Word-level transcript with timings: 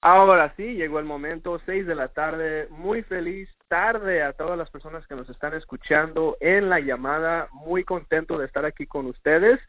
Ahora 0.00 0.54
sí, 0.56 0.74
llegó 0.74 1.00
el 1.00 1.04
momento, 1.04 1.60
seis 1.66 1.84
de 1.86 1.96
la 1.96 2.08
tarde, 2.08 2.68
muy 2.70 3.02
feliz 3.02 3.48
tarde 3.66 4.22
a 4.22 4.32
todas 4.32 4.56
las 4.56 4.70
personas 4.70 5.06
que 5.08 5.16
nos 5.16 5.28
están 5.28 5.54
escuchando 5.54 6.36
en 6.40 6.70
la 6.70 6.78
llamada, 6.78 7.48
muy 7.52 7.82
contento 7.82 8.38
de 8.38 8.46
estar 8.46 8.64
aquí 8.64 8.86
con 8.86 9.06
ustedes. 9.06 9.60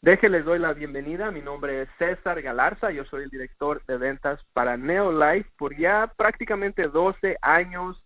Déjenles 0.00 0.46
doy 0.46 0.58
la 0.58 0.72
bienvenida, 0.72 1.30
mi 1.30 1.42
nombre 1.42 1.82
es 1.82 1.88
César 1.98 2.40
Galarza, 2.40 2.90
yo 2.92 3.04
soy 3.04 3.24
el 3.24 3.30
director 3.30 3.84
de 3.86 3.98
ventas 3.98 4.40
para 4.54 4.76
Neolife 4.78 5.50
por 5.58 5.76
ya 5.76 6.10
prácticamente 6.16 6.88
12 6.88 7.36
años. 7.42 8.02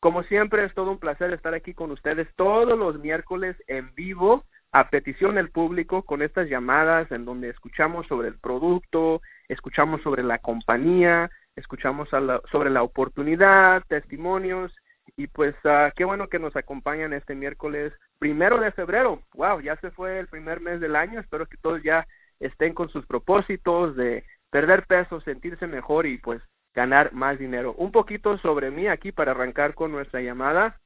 Como 0.00 0.22
siempre 0.22 0.64
es 0.64 0.74
todo 0.74 0.90
un 0.90 0.98
placer 0.98 1.32
estar 1.34 1.52
aquí 1.52 1.74
con 1.74 1.90
ustedes 1.90 2.28
todos 2.34 2.78
los 2.78 2.98
miércoles 2.98 3.56
en 3.68 3.94
vivo 3.94 4.44
a 4.72 4.88
petición 4.88 5.34
del 5.34 5.50
público 5.50 6.02
con 6.02 6.22
estas 6.22 6.48
llamadas 6.48 7.10
en 7.10 7.24
donde 7.24 7.48
escuchamos 7.48 8.06
sobre 8.06 8.28
el 8.28 8.38
producto, 8.38 9.20
escuchamos 9.48 10.00
sobre 10.02 10.22
la 10.22 10.38
compañía, 10.38 11.30
escuchamos 11.56 12.08
sobre 12.08 12.70
la 12.70 12.82
oportunidad, 12.82 13.82
testimonios 13.88 14.72
y 15.16 15.26
pues 15.26 15.54
uh, 15.64 15.90
qué 15.96 16.04
bueno 16.04 16.28
que 16.28 16.38
nos 16.38 16.54
acompañan 16.56 17.12
este 17.12 17.34
miércoles 17.34 17.92
primero 18.18 18.58
de 18.60 18.72
febrero. 18.72 19.22
Wow, 19.34 19.60
ya 19.60 19.76
se 19.76 19.90
fue 19.90 20.20
el 20.20 20.28
primer 20.28 20.60
mes 20.60 20.80
del 20.80 20.96
año. 20.96 21.20
Espero 21.20 21.46
que 21.46 21.56
todos 21.56 21.82
ya 21.82 22.06
estén 22.38 22.74
con 22.74 22.88
sus 22.90 23.04
propósitos 23.06 23.96
de 23.96 24.24
perder 24.50 24.86
peso, 24.86 25.20
sentirse 25.20 25.66
mejor 25.66 26.06
y 26.06 26.18
pues 26.18 26.40
ganar 26.74 27.12
más 27.12 27.38
dinero. 27.38 27.74
Un 27.74 27.92
poquito 27.92 28.38
sobre 28.38 28.70
mí 28.70 28.86
aquí 28.86 29.12
para 29.12 29.32
arrancar 29.32 29.74
con 29.74 29.90
nuestra 29.90 30.20
llamada. 30.20 30.80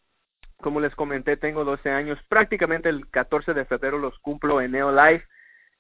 Como 0.61 0.81
les 0.81 0.95
comenté, 0.95 1.37
tengo 1.37 1.65
12 1.65 1.91
años. 1.91 2.19
Prácticamente 2.29 2.89
el 2.89 3.09
14 3.11 3.55
de 3.55 3.65
febrero 3.65 3.99
los 3.99 4.19
cumplo 4.21 4.61
en 4.61 4.73
Neolife. 4.73 5.27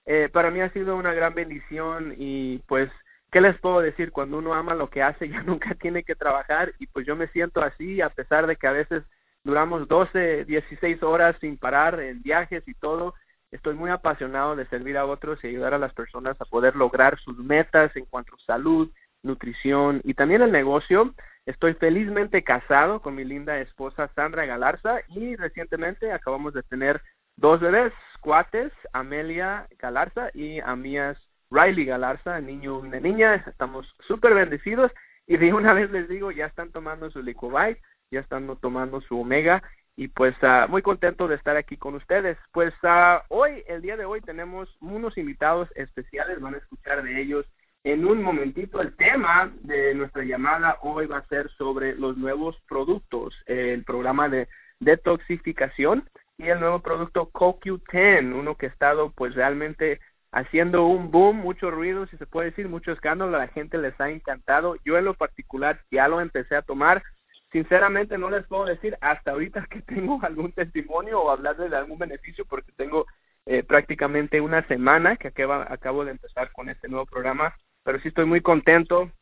Eh, 0.07 0.29
para 0.33 0.51
mí 0.51 0.61
ha 0.61 0.71
sido 0.71 0.97
una 0.97 1.15
gran 1.15 1.35
bendición 1.35 2.15
y 2.19 2.59
pues, 2.67 2.91
¿qué 3.33 3.41
les 3.41 3.59
puedo 3.59 3.81
decir? 3.81 4.13
Cuando 4.13 4.39
uno 4.39 4.55
ama 4.55 4.75
lo 4.75 4.91
que 4.91 5.03
hace 5.03 5.29
ya 5.31 5.43
nunca 5.43 5.75
tiene 5.75 6.03
que 6.03 6.15
trabajar 6.15 6.75
y 6.79 6.87
pues 6.87 7.07
yo 7.07 7.17
me 7.17 7.29
siento 7.29 7.63
así 7.63 8.01
a 8.01 8.11
pesar 8.11 8.47
de 8.47 8.57
que 8.57 8.67
a 8.67 8.73
veces 8.73 9.03
duramos 9.45 9.89
12, 9.89 10.45
16 10.45 11.03
horas 11.03 11.37
sin 11.41 11.57
parar 11.57 12.01
en 12.01 12.23
viajes 12.23 12.63
y 12.67 12.75
todo. 12.75 13.15
Estoy 13.51 13.75
muy 13.75 13.91
apasionado 13.91 14.57
de 14.57 14.67
servir 14.67 14.97
a 14.99 15.07
otros 15.07 15.43
y 15.43 15.49
ayudar 15.49 15.75
a 15.75 15.79
las 15.79 15.95
personas 15.95 16.37
a 16.41 16.45
poder 16.45 16.75
lograr 16.75 17.19
sus 17.21 17.39
metas 17.39 17.95
en 17.97 18.05
cuanto 18.07 18.35
a 18.35 18.45
salud, 18.45 18.91
nutrición 19.23 20.01
y 20.03 20.15
también 20.15 20.43
el 20.43 20.51
negocio. 20.51 21.15
Estoy 21.47 21.75
felizmente 21.75 22.43
casado 22.43 23.01
con 23.01 23.15
mi 23.15 23.25
linda 23.25 23.59
esposa 23.59 24.11
Sandra 24.15 24.47
Galarza 24.47 25.01
y 25.09 25.37
recientemente 25.37 26.11
acabamos 26.11 26.55
de 26.55 26.63
tener 26.63 27.03
dos 27.37 27.61
bebés, 27.61 27.93
cuates, 28.21 28.73
Amelia 28.95 29.67
Galarza 29.79 30.31
y 30.33 30.61
Amías 30.61 31.19
Riley 31.51 31.85
Galarza, 31.85 32.41
niño 32.41 32.81
y 32.83 32.87
una 32.89 32.99
niña. 32.99 33.35
Estamos 33.47 33.87
súper 34.01 34.33
bendecidos 34.33 34.91
y 35.27 35.37
de 35.37 35.53
una 35.53 35.75
vez 35.75 35.91
les 35.91 36.09
digo, 36.09 36.31
ya 36.31 36.47
están 36.47 36.73
tomando 36.73 37.11
su 37.11 37.23
Licobite, 37.23 37.83
ya 38.11 38.21
están 38.21 38.47
tomando 38.61 39.03
su 39.03 39.21
Omega 39.21 39.63
y 39.97 40.09
pues 40.09 40.35
uh, 40.43 40.67
muy 40.71 40.81
contento 40.81 41.29
de 41.29 41.37
estar 41.37 41.57
aquí 41.57 41.77
con 41.77 41.95
ustedes. 41.95 42.39
Pues 42.53 42.73
uh, 42.83 43.21
hoy, 43.29 43.63
el 43.69 43.83
día 43.83 43.99
de 43.99 44.07
hoy, 44.07 44.23
tenemos 44.23 44.75
unos 44.81 45.17
invitados 45.19 45.69
especiales, 45.75 46.41
van 46.41 46.55
a 46.55 46.59
escuchar 46.59 47.03
de 47.03 47.21
ellos 47.21 47.47
en 47.85 48.07
un 48.07 48.23
momentito. 48.23 48.81
El 48.81 48.97
tema 48.97 49.53
de 49.61 49.95
nuestra 49.95 50.25
llamada 50.25 50.79
hoy 50.83 51.07
va 51.07 51.19
a 51.19 51.29
ser 51.29 51.51
sobre 51.51 51.95
los 51.95 52.17
nuevos 52.17 52.61
productos, 52.67 53.35
el 53.47 53.85
programa 53.85 54.29
de 54.29 54.49
detoxificación 54.81 56.09
y 56.39 56.49
el 56.49 56.59
nuevo 56.59 56.81
producto 56.81 57.31
CoQ10, 57.31 58.35
uno 58.35 58.57
que 58.57 58.67
ha 58.67 58.71
estado 58.71 59.13
pues 59.13 59.35
realmente 59.35 60.01
haciendo 60.33 60.87
un 60.87 61.13
boom, 61.13 61.37
mucho 61.37 61.71
ruido, 61.71 62.07
si 62.07 62.17
se 62.17 62.27
puede 62.27 62.51
decir, 62.51 62.69
mucho 62.69 62.91
escándalo, 62.91 63.37
a 63.37 63.41
la 63.41 63.49
gente 63.49 63.79
les 63.79 63.99
ha 64.01 64.11
encantado. 64.11 64.77
Yo 64.85 64.99
en 64.99 65.05
lo 65.05 65.15
particular 65.15 65.81
ya 65.93 66.09
lo 66.09 66.21
empecé 66.21 66.57
a 66.57 66.63
tomar. 66.63 67.05
Sinceramente 67.53 68.19
no 68.19 68.31
les 68.31 68.45
puedo 68.47 68.65
decir 68.65 68.97
hasta 69.01 69.31
ahorita 69.31 69.67
que 69.71 69.83
tengo 69.83 70.19
algún 70.23 70.53
testimonio 70.53 71.21
o 71.21 71.31
hablarles 71.31 71.71
de 71.71 71.77
algún 71.77 71.99
beneficio 71.99 72.45
porque 72.47 72.73
tengo 72.73 73.07
eh, 73.47 73.63
prácticamente 73.63 74.41
una 74.41 74.67
semana 74.67 75.17
que 75.17 75.29
acabo, 75.29 75.53
acabo 75.53 76.05
de 76.05 76.13
empezar 76.13 76.51
con 76.51 76.69
este 76.69 76.89
nuevo 76.89 77.07
programa, 77.07 77.55
pero 77.85 78.01
sí 78.01 78.09
estoy 78.09 78.25
muy 78.25 78.41
contento 78.41 79.13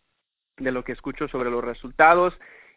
de 0.56 0.72
lo 0.72 0.84
que 0.84 0.92
escucho 0.92 1.28
sobre 1.28 1.50
los 1.50 1.62
resultados 1.62 2.34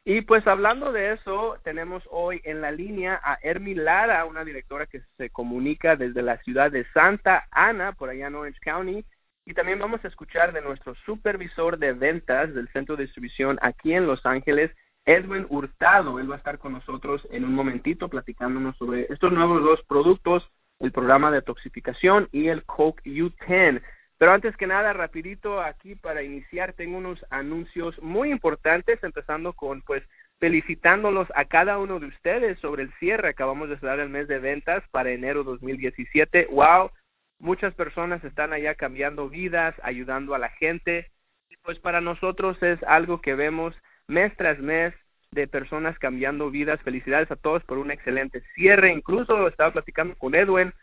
y 0.07 0.21
pues 0.21 0.45
hablando 0.45 0.91
de 0.91 1.13
eso, 1.13 1.57
tenemos 1.63 2.03
hoy 2.11 2.39
en 2.43 2.61
la 2.61 2.69
línea 2.69 3.19
a 3.23 3.39
Ermi 3.41 3.73
Lara, 3.73 4.25
una 4.25 4.45
directora 4.45 4.85
que 4.85 5.01
se 5.17 5.31
comunica 5.31 5.95
desde 5.95 6.21
la 6.21 6.37
ciudad 6.43 6.71
de 6.71 6.85
Santa 6.93 7.47
Ana, 7.49 7.93
por 7.93 8.09
allá 8.09 8.27
en 8.27 8.35
Orange 8.35 8.59
County. 8.61 9.03
Y 9.47 9.55
también 9.55 9.79
vamos 9.79 10.05
a 10.05 10.07
escuchar 10.07 10.53
de 10.53 10.61
nuestro 10.61 10.93
supervisor 11.07 11.79
de 11.79 11.93
ventas 11.93 12.53
del 12.53 12.67
centro 12.67 12.95
de 12.95 13.05
distribución 13.05 13.57
aquí 13.63 13.93
en 13.93 14.05
Los 14.05 14.23
Ángeles, 14.27 14.69
Edwin 15.05 15.47
Hurtado. 15.49 16.19
Él 16.19 16.29
va 16.29 16.35
a 16.35 16.37
estar 16.37 16.59
con 16.59 16.73
nosotros 16.73 17.27
en 17.31 17.43
un 17.43 17.55
momentito 17.55 18.07
platicándonos 18.07 18.77
sobre 18.77 19.07
estos 19.11 19.31
nuevos 19.31 19.63
dos 19.63 19.81
productos, 19.87 20.47
el 20.81 20.91
programa 20.91 21.31
de 21.31 21.41
toxificación 21.41 22.29
y 22.31 22.49
el 22.49 22.63
Coke 22.65 23.01
U10. 23.09 23.81
Pero 24.17 24.31
antes 24.31 24.55
que 24.55 24.67
nada, 24.67 24.93
rapidito 24.93 25.61
aquí 25.61 25.95
para 25.95 26.23
iniciar, 26.23 26.73
tengo 26.73 26.97
unos 26.97 27.23
anuncios 27.29 28.01
muy 28.01 28.31
importantes, 28.31 29.03
empezando 29.03 29.53
con 29.53 29.81
pues 29.81 30.03
felicitándolos 30.39 31.27
a 31.35 31.45
cada 31.45 31.77
uno 31.77 31.99
de 31.99 32.07
ustedes 32.07 32.59
sobre 32.59 32.83
el 32.83 32.93
cierre. 32.93 33.29
Acabamos 33.29 33.69
de 33.69 33.77
cerrar 33.77 33.99
el 33.99 34.09
mes 34.09 34.27
de 34.27 34.39
ventas 34.39 34.83
para 34.91 35.11
enero 35.11 35.43
2017. 35.43 36.47
¡Wow! 36.51 36.91
Muchas 37.39 37.73
personas 37.73 38.23
están 38.23 38.53
allá 38.53 38.75
cambiando 38.75 39.29
vidas, 39.29 39.75
ayudando 39.83 40.33
a 40.33 40.39
la 40.39 40.49
gente. 40.49 41.11
Y 41.49 41.57
pues 41.57 41.79
para 41.79 42.01
nosotros 42.01 42.61
es 42.63 42.81
algo 42.83 43.21
que 43.21 43.35
vemos 43.35 43.75
mes 44.07 44.35
tras 44.37 44.59
mes 44.59 44.93
de 45.31 45.47
personas 45.47 45.97
cambiando 45.99 46.49
vidas. 46.49 46.81
Felicidades 46.81 47.29
a 47.31 47.35
todos 47.35 47.63
por 47.63 47.77
un 47.77 47.91
excelente 47.91 48.41
cierre. 48.55 48.93
Incluso 48.93 49.47
estaba 49.47 49.71
platicando 49.71 50.15
con 50.15 50.35
Edwin 50.35 50.73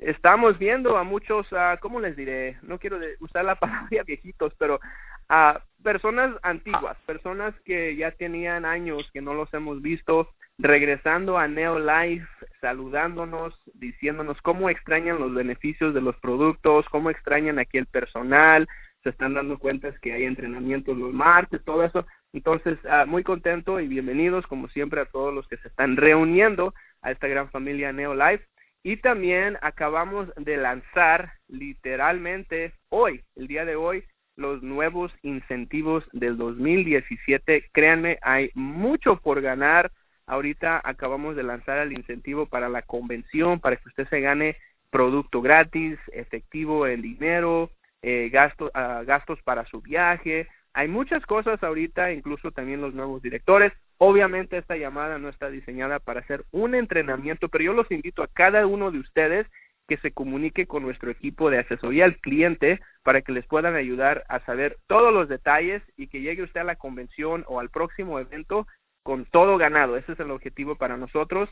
estamos 0.00 0.58
viendo 0.58 0.96
a 0.96 1.04
muchos, 1.04 1.50
uh, 1.52 1.78
¿cómo 1.80 2.00
les 2.00 2.16
diré? 2.16 2.58
No 2.62 2.78
quiero 2.78 2.98
usar 3.20 3.44
la 3.44 3.54
palabra 3.60 4.02
viejitos, 4.04 4.52
pero 4.58 4.80
a 5.28 5.60
personas 5.82 6.34
antiguas, 6.42 6.96
personas 7.06 7.54
que 7.64 7.94
ya 7.96 8.10
tenían 8.10 8.64
años 8.64 9.08
que 9.12 9.22
no 9.22 9.34
los 9.34 9.52
hemos 9.54 9.80
visto, 9.80 10.28
regresando 10.58 11.38
a 11.38 11.48
Neolife, 11.48 12.26
saludándonos, 12.60 13.58
diciéndonos 13.74 14.40
cómo 14.42 14.68
extrañan 14.68 15.18
los 15.18 15.32
beneficios 15.32 15.94
de 15.94 16.00
los 16.00 16.16
productos, 16.16 16.86
cómo 16.90 17.10
extrañan 17.10 17.58
aquí 17.58 17.78
el 17.78 17.86
personal, 17.86 18.68
se 19.02 19.10
están 19.10 19.34
dando 19.34 19.58
cuenta 19.58 19.94
que 20.02 20.12
hay 20.12 20.24
entrenamientos 20.24 20.96
los 20.96 21.14
martes, 21.14 21.64
todo 21.64 21.84
eso. 21.84 22.06
Entonces, 22.32 22.78
uh, 22.84 23.06
muy 23.06 23.22
contento 23.22 23.80
y 23.80 23.88
bienvenidos 23.88 24.46
como 24.46 24.68
siempre 24.68 25.00
a 25.00 25.06
todos 25.06 25.32
los 25.32 25.46
que 25.48 25.56
se 25.58 25.68
están 25.68 25.96
reuniendo 25.96 26.74
a 27.02 27.10
esta 27.10 27.26
gran 27.28 27.50
familia 27.50 27.92
Neolife. 27.92 28.44
Y 28.82 28.96
también 28.96 29.58
acabamos 29.60 30.28
de 30.36 30.56
lanzar 30.56 31.32
literalmente 31.48 32.72
hoy, 32.88 33.22
el 33.36 33.46
día 33.46 33.64
de 33.64 33.76
hoy, 33.76 34.04
los 34.36 34.62
nuevos 34.62 35.12
incentivos 35.22 36.04
del 36.12 36.38
2017. 36.38 37.68
Créanme, 37.72 38.18
hay 38.22 38.50
mucho 38.54 39.16
por 39.16 39.42
ganar. 39.42 39.92
Ahorita 40.26 40.80
acabamos 40.82 41.36
de 41.36 41.42
lanzar 41.42 41.78
el 41.78 41.92
incentivo 41.92 42.46
para 42.46 42.68
la 42.68 42.82
convención, 42.82 43.60
para 43.60 43.76
que 43.76 43.88
usted 43.88 44.08
se 44.08 44.20
gane 44.20 44.56
producto 44.90 45.42
gratis, 45.42 45.98
efectivo 46.12 46.86
en 46.86 47.02
dinero, 47.02 47.70
eh, 48.02 48.30
uh, 48.32 49.04
gastos 49.04 49.42
para 49.42 49.66
su 49.66 49.82
viaje. 49.82 50.48
Hay 50.72 50.88
muchas 50.88 51.24
cosas 51.26 51.62
ahorita, 51.62 52.12
incluso 52.12 52.52
también 52.52 52.80
los 52.80 52.94
nuevos 52.94 53.22
directores. 53.22 53.72
Obviamente 53.98 54.56
esta 54.56 54.76
llamada 54.76 55.18
no 55.18 55.28
está 55.28 55.50
diseñada 55.50 55.98
para 55.98 56.20
hacer 56.20 56.44
un 56.52 56.74
entrenamiento, 56.74 57.48
pero 57.48 57.64
yo 57.64 57.72
los 57.72 57.90
invito 57.90 58.22
a 58.22 58.28
cada 58.28 58.66
uno 58.66 58.90
de 58.90 59.00
ustedes 59.00 59.46
que 59.88 59.96
se 59.96 60.12
comunique 60.12 60.66
con 60.66 60.84
nuestro 60.84 61.10
equipo 61.10 61.50
de 61.50 61.58
asesoría 61.58 62.04
al 62.04 62.16
cliente 62.18 62.80
para 63.02 63.22
que 63.22 63.32
les 63.32 63.44
puedan 63.46 63.74
ayudar 63.74 64.24
a 64.28 64.38
saber 64.46 64.78
todos 64.86 65.12
los 65.12 65.28
detalles 65.28 65.82
y 65.96 66.06
que 66.06 66.20
llegue 66.20 66.44
usted 66.44 66.60
a 66.60 66.64
la 66.64 66.76
convención 66.76 67.44
o 67.48 67.58
al 67.58 67.70
próximo 67.70 68.20
evento 68.20 68.68
con 69.02 69.24
todo 69.24 69.58
ganado. 69.58 69.96
Ese 69.96 70.12
es 70.12 70.20
el 70.20 70.30
objetivo 70.30 70.76
para 70.76 70.96
nosotros. 70.96 71.50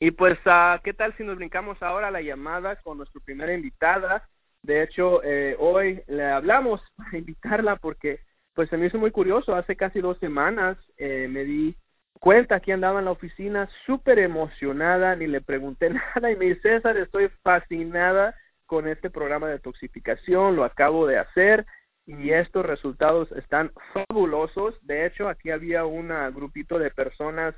Y 0.00 0.10
pues, 0.10 0.36
uh, 0.46 0.82
¿qué 0.82 0.92
tal 0.92 1.16
si 1.16 1.22
nos 1.22 1.36
brincamos 1.36 1.80
ahora 1.80 2.08
a 2.08 2.10
la 2.10 2.22
llamada 2.22 2.74
con 2.82 2.98
nuestra 2.98 3.20
primera 3.24 3.54
invitada? 3.54 4.28
De 4.64 4.82
hecho, 4.82 5.22
eh, 5.22 5.56
hoy 5.58 6.02
le 6.08 6.24
hablamos 6.24 6.80
para 6.96 7.18
invitarla 7.18 7.76
porque 7.76 8.20
pues 8.54 8.70
se 8.70 8.76
me 8.76 8.86
hizo 8.86 8.98
muy 8.98 9.10
curioso. 9.10 9.54
Hace 9.54 9.76
casi 9.76 10.00
dos 10.00 10.18
semanas 10.18 10.78
eh, 10.96 11.28
me 11.28 11.44
di 11.44 11.76
cuenta 12.18 12.60
que 12.60 12.72
andaba 12.72 13.00
en 13.00 13.04
la 13.04 13.10
oficina 13.10 13.68
súper 13.84 14.18
emocionada, 14.18 15.16
ni 15.16 15.26
le 15.26 15.40
pregunté 15.40 15.90
nada 16.16 16.30
y 16.30 16.36
me 16.36 16.46
dice, 16.46 16.62
César, 16.62 16.96
estoy 16.96 17.28
fascinada 17.42 18.34
con 18.66 18.88
este 18.88 19.10
programa 19.10 19.48
de 19.48 19.58
toxificación, 19.58 20.56
lo 20.56 20.64
acabo 20.64 21.06
de 21.06 21.18
hacer 21.18 21.66
y 22.06 22.30
estos 22.30 22.64
resultados 22.64 23.30
están 23.32 23.70
fabulosos. 23.92 24.74
De 24.86 25.04
hecho, 25.04 25.28
aquí 25.28 25.50
había 25.50 25.84
un 25.84 26.08
grupito 26.32 26.78
de 26.78 26.90
personas, 26.90 27.54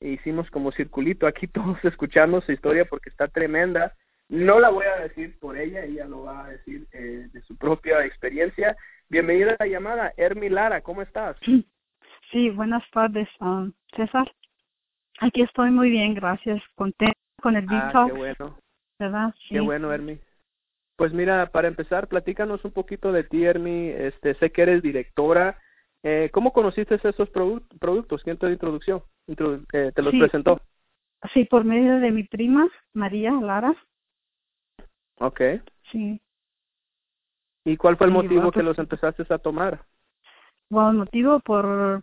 e 0.00 0.10
hicimos 0.10 0.50
como 0.50 0.72
circulito 0.72 1.26
aquí 1.26 1.46
todos 1.48 1.78
escuchando 1.84 2.40
su 2.40 2.52
historia 2.52 2.84
porque 2.84 3.10
está 3.10 3.28
tremenda. 3.28 3.94
No 4.28 4.60
la 4.60 4.68
voy 4.70 4.84
a 4.84 5.00
decir 5.00 5.38
por 5.38 5.56
ella, 5.56 5.84
ella 5.84 6.04
lo 6.06 6.24
va 6.24 6.44
a 6.44 6.48
decir 6.50 6.86
eh, 6.92 7.28
de 7.32 7.40
su 7.42 7.56
propia 7.56 8.04
experiencia, 8.04 8.76
Bienvenida 9.10 9.52
a 9.52 9.64
la 9.64 9.66
llamada, 9.66 10.12
Ermi 10.18 10.50
Lara, 10.50 10.82
¿cómo 10.82 11.00
estás? 11.00 11.38
Sí, 12.30 12.50
buenas 12.50 12.82
tardes, 12.90 13.26
um, 13.40 13.72
César. 13.96 14.30
Aquí 15.20 15.40
estoy 15.40 15.70
muy 15.70 15.88
bien, 15.88 16.12
gracias. 16.12 16.62
Contento 16.74 17.14
con 17.40 17.56
el 17.56 17.64
Ah, 17.70 17.86
detox, 17.86 18.12
qué 18.12 18.18
bueno, 18.18 18.58
¿verdad? 18.98 19.34
Sí. 19.38 19.54
qué 19.54 19.60
bueno, 19.60 19.90
Ermi. 19.94 20.18
Pues 20.96 21.14
mira, 21.14 21.46
para 21.46 21.68
empezar, 21.68 22.06
platícanos 22.08 22.62
un 22.66 22.72
poquito 22.72 23.12
de 23.12 23.24
ti, 23.24 23.46
Ermi. 23.46 23.88
Este, 23.88 24.34
sé 24.34 24.52
que 24.52 24.60
eres 24.60 24.82
directora. 24.82 25.58
Eh, 26.02 26.28
¿Cómo 26.30 26.52
conociste 26.52 26.96
esos 26.96 27.32
produ- 27.32 27.66
productos? 27.80 28.22
¿Quién 28.22 28.36
te 28.36 28.50
introdució? 28.50 29.06
Introdu- 29.26 29.64
eh, 29.72 29.90
¿Te 29.94 30.02
los 30.02 30.12
Sí. 30.12 30.18
presentó? 30.18 30.60
Sí, 31.32 31.46
por 31.46 31.64
medio 31.64 31.98
de 31.98 32.10
mi 32.10 32.24
prima, 32.24 32.68
María 32.92 33.32
Lara. 33.32 33.74
Ok. 35.20 35.40
Sí. 35.90 36.20
¿Y 37.64 37.76
cuál 37.76 37.96
fue 37.96 38.06
el 38.06 38.12
Sí, 38.12 38.16
motivo 38.16 38.50
que 38.50 38.54
pues- 38.54 38.64
los 38.66 38.78
empezaste 38.78 39.24
a 39.32 39.38
tomar? 39.38 39.80
Bueno, 40.70 40.92
motivo 40.92 41.40
por 41.40 42.02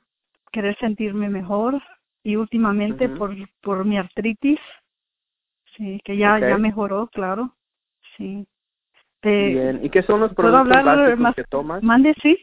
querer 0.51 0.75
sentirme 0.77 1.29
mejor 1.29 1.81
y 2.23 2.35
últimamente 2.35 3.09
por 3.09 3.35
por 3.61 3.85
mi 3.85 3.97
artritis. 3.97 4.59
Sí, 5.77 5.99
que 6.03 6.17
ya 6.17 6.35
Ok. 6.37 6.41
ya 6.41 6.57
mejoró, 6.57 7.07
claro. 7.07 7.53
Sí. 8.17 8.47
Te- 9.21 9.49
Bien. 9.49 9.79
¿Y 9.83 9.89
qué 9.89 10.01
son 10.03 10.19
los 10.21 10.33
¿Puedo 10.33 10.63
productos 10.63 10.83
básicos 10.85 11.19
más? 11.19 11.35
que 11.35 11.43
tomas? 11.45 11.83
Mande, 11.83 12.13
sí. 12.21 12.37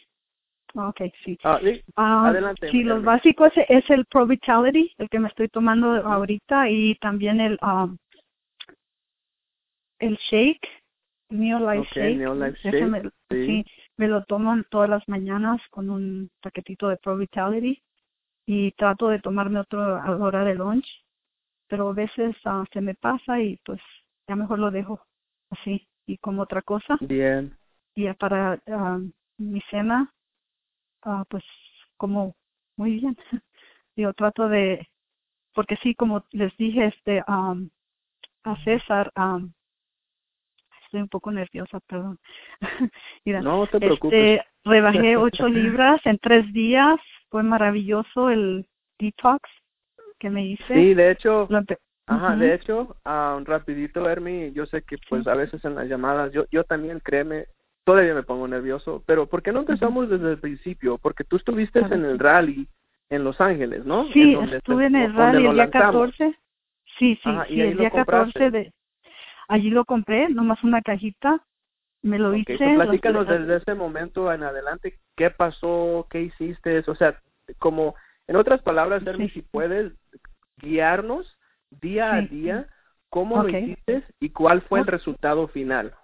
Okay, 0.75 1.13
sí. 1.25 1.39
Ah, 1.45 1.59
sí. 1.63 1.83
Ah, 1.97 2.29
Adelante, 2.29 2.69
Sí, 2.71 2.83
los 2.83 3.05
básicos 3.05 3.53
es, 3.57 3.67
es 3.69 3.91
el 3.91 4.07
Pro 4.07 4.27
Vitality, 4.27 4.93
el 4.99 5.09
que 5.11 5.19
me 5.19 5.29
estoy 5.29 5.49
tomando 5.49 5.89
ahorita, 6.07 6.69
y 6.71 6.95
también 6.97 7.41
el 7.41 7.59
um, 7.63 7.97
el 10.03 10.17
Shake, 10.17 10.69
Neo 11.31 11.59
Life 11.59 11.89
Ok, 11.89 11.95
Shake. 11.95 12.17
Neolife 12.17 12.69
ese 12.69 12.79
Shake, 12.91 13.11
sí. 13.31 13.47
sí, 13.47 13.65
me 13.97 14.09
lo 14.09 14.25
tomo 14.25 14.55
todas 14.71 14.91
las 14.91 15.09
mañanas 15.09 15.61
con 15.71 15.89
un 15.91 16.31
paquetito 16.41 16.89
de 16.89 16.97
Pro 16.97 17.17
Vitality 17.17 17.81
y 18.47 18.73
trato 18.73 19.09
de 19.09 19.21
tomarme 19.21 19.61
otro 19.61 19.81
a 19.97 20.11
la 20.11 20.17
hora 20.17 20.45
de 20.45 20.57
lunch, 20.57 20.87
pero 21.69 21.91
a 21.91 21.93
veces 21.93 22.35
ah, 22.45 22.65
se 22.73 22.81
me 22.81 22.95
pasa 22.95 23.41
y 23.41 23.59
pues 23.65 23.81
ya 24.29 24.35
mejor 24.35 24.59
lo 24.59 24.71
dejo 24.71 25.01
así 25.51 25.89
y 26.07 26.19
como 26.19 26.43
otra 26.43 26.63
cosa 26.63 26.99
Bien. 27.01 27.57
y 27.95 28.05
ya 28.05 28.15
para 28.15 28.61
ah, 28.67 28.99
mi 29.39 29.61
cena 29.71 30.13
ah, 31.03 31.25
pues 31.29 31.45
como 31.97 32.35
muy 32.77 32.99
bien 32.99 33.17
yo 33.97 34.13
trato 34.15 34.49
de 34.49 34.89
porque 35.55 35.77
sí 35.77 35.95
como 35.95 36.25
les 36.33 36.57
dije 36.57 36.87
este 36.87 37.23
am, 37.27 37.71
a 38.43 38.57
César 38.65 39.13
am, 39.15 39.53
estoy 40.93 41.01
un 41.01 41.09
poco 41.09 41.33
nerviosa 41.33 41.81
perdón 41.81 42.19
Mira, 43.25 43.41
No 43.41 43.67
te 43.67 43.81
preocupes. 43.81 44.41
este 44.41 44.47
rebajé 44.65 45.17
ocho 45.17 45.49
libras 45.49 46.01
en 46.05 46.19
tres 46.19 46.53
días 46.53 46.97
fue 47.31 47.43
maravilloso 47.43 48.29
el 48.29 48.67
detox 48.99 49.41
que 50.19 50.29
me 50.29 50.45
hice 50.47 50.75
Sí, 50.75 50.93
de 50.95 51.11
hecho, 51.11 51.49
Ajá, 52.07 52.33
Ujú. 52.33 52.41
de 52.41 52.55
hecho, 52.55 52.97
rapidito, 53.45 54.07
Hermi, 54.11 54.53
yo 54.53 54.67
sé 54.67 54.83
que 54.83 54.99
pues 55.09 55.27
a 55.27 55.35
veces 55.35 55.65
en 55.65 55.77
las 55.77 55.89
llamadas, 55.89 56.31
yo 56.33 56.45
yo 56.51 56.65
también, 56.65 56.99
créeme, 57.01 57.47
todavía 57.85 58.13
me 58.13 58.25
pongo 58.25 58.47
nervioso, 58.47 59.03
pero 59.07 59.27
¿por 59.27 59.43
qué 59.43 59.53
no 59.53 59.61
empezamos 59.61 60.11
desde 60.11 60.33
el 60.33 60.39
principio? 60.39 60.99
Porque 60.99 61.25
tú 61.25 61.37
estuviste 61.37 61.79
en 61.79 62.05
el 62.05 62.19
rally 62.19 62.69
en 63.09 63.25
Los 63.25 63.41
Ángeles, 63.41 63.87
¿no? 63.87 64.05
Sí, 64.13 64.35
donde 64.35 64.57
estuve 64.59 64.83
te- 64.83 64.87
en 64.89 64.97
el 64.97 65.15
rally 65.15 65.37
el 65.47 65.55
día 65.55 65.65
lanzamos. 65.65 66.11
14. 66.11 66.39
Sí, 66.99 67.19
sí, 67.23 67.31
Ajá, 67.31 67.47
sí, 67.47 67.61
el 67.61 67.79
día 67.79 67.91
compraste. 67.91 68.33
14 68.33 68.51
de 68.51 68.73
allí 69.53 69.71
lo 69.71 69.85
compré, 69.85 70.29
nomás 70.29 70.63
una 70.65 70.81
cajita. 70.83 71.45
Me 72.03 72.19
lo 72.19 72.31
Ok, 72.31 72.51
hice. 72.51 72.59
lo- 72.59 72.75
platícanos 72.83 73.29
desde 73.29 73.57
ese 73.57 73.75
momento 73.75 74.33
en 74.33 74.43
adelante, 74.43 74.99
¿qué 75.17 75.31
pasó? 75.31 76.07
¿Qué 76.11 76.23
hiciste? 76.23 76.79
O 76.89 76.95
sea, 76.95 77.21
como, 77.59 77.95
en 78.27 78.37
otras 78.37 78.61
palabras, 78.63 79.03
Sí. 79.17 79.29
si 79.29 79.43
puedes 79.43 79.93
guiarnos 80.57 81.37
día 81.71 82.15
a 82.15 82.23
día, 82.23 82.67
¿cómo 83.09 83.43
lo 83.43 83.49
hiciste 83.49 84.05
y 84.21 84.31
cuál 84.31 84.63
fue 84.63 84.81
el 84.81 84.87
resultado 84.87 85.47
final? 85.49 85.95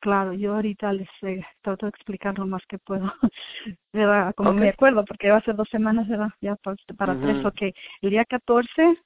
Claro, 0.00 0.32
yo 0.32 0.54
ahorita 0.54 0.94
les 0.94 1.08
eh, 1.22 1.44
trato 1.60 1.84
de 1.84 1.90
explicar 1.90 2.38
lo 2.38 2.46
más 2.46 2.64
que 2.66 2.78
puedo. 2.78 3.12
¿Verdad? 3.92 4.34
Como 4.34 4.54
me 4.54 4.70
acuerdo, 4.70 5.04
porque 5.04 5.30
va 5.30 5.36
a 5.36 5.42
ser 5.42 5.54
dos 5.56 5.68
semanas, 5.68 6.08
¿verdad? 6.08 6.30
Ya 6.40 6.56
para, 6.56 6.76
para 6.96 7.12
Ujú. 7.12 7.22
tres. 7.22 7.44
Ok, 7.44 7.74
el 8.00 8.10
día 8.10 8.24
14 8.24 8.96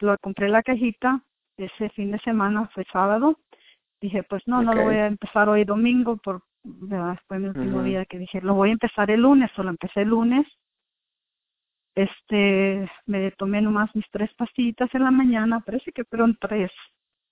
lo 0.00 0.18
compré 0.18 0.50
la 0.50 0.62
cajita. 0.62 1.22
Ese 1.56 1.90
fin 1.90 2.10
de 2.10 2.18
semana 2.20 2.68
fue 2.74 2.84
sábado. 2.92 3.38
Dije, 4.00 4.22
pues 4.24 4.42
no, 4.46 4.62
no 4.62 4.74
lo 4.74 4.84
voy 4.84 4.96
a 4.96 5.06
empezar 5.06 5.48
hoy 5.48 5.64
domingo, 5.64 6.16
por, 6.16 6.42
¿verdad? 6.64 7.18
Fue 7.28 7.38
mi 7.38 7.48
último 7.48 7.82
día 7.82 8.04
que 8.04 8.18
dije, 8.18 8.40
lo 8.40 8.54
voy 8.54 8.70
a 8.70 8.72
empezar 8.72 9.10
el 9.10 9.20
lunes, 9.20 9.50
o 9.56 9.62
lo 9.62 9.70
empecé 9.70 10.02
el 10.02 10.08
lunes. 10.08 10.46
Este, 11.94 12.90
me 13.06 13.30
tomé 13.32 13.60
nomás 13.60 13.94
mis 13.94 14.08
tres 14.10 14.32
pastillitas 14.34 14.92
en 14.94 15.04
la 15.04 15.10
mañana, 15.10 15.60
parece 15.60 15.92
que 15.92 16.04
fueron 16.04 16.36
tres. 16.40 16.72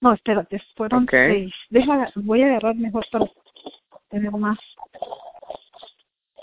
No, 0.01 0.13
espérate, 0.13 0.63
fueron 0.77 1.07
seis. 1.11 1.55
Deja, 1.69 2.11
voy 2.15 2.43
a 2.43 2.47
agarrar 2.47 2.77
mejor 2.77 3.05
para 3.11 3.27
tener 4.09 4.31
más. 4.33 4.59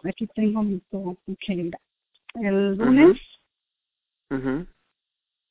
Aquí 0.03 0.27
tengo 0.27 0.63
mi 0.63 0.79
todo. 0.91 1.17
El 2.35 2.75
lunes 2.75 3.19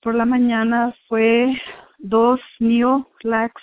por 0.01 0.15
la 0.15 0.25
mañana 0.25 0.95
fue 1.09 1.61
dos 1.99 2.41
Neolax, 2.61 3.55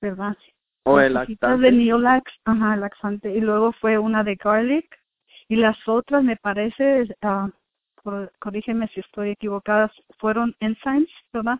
¿verdad? 0.00 0.36
O 0.84 1.00
el 1.00 1.14
lactante. 1.14 1.62
de 1.62 1.72
Neolax, 1.72 2.32
ajá, 2.44 2.76
laxante. 2.76 3.32
Y 3.34 3.40
luego 3.40 3.72
fue 3.72 3.98
una 3.98 4.24
de 4.24 4.36
garlic. 4.36 4.86
Y 5.48 5.56
las 5.56 5.76
otras, 5.88 6.22
me 6.22 6.36
parece, 6.36 7.14
ah, 7.22 7.48
cor- 8.02 8.32
corrígeme 8.38 8.88
si 8.88 9.00
estoy 9.00 9.30
equivocada, 9.30 9.90
fueron 10.18 10.54
enzymes, 10.60 11.08
¿verdad? 11.32 11.58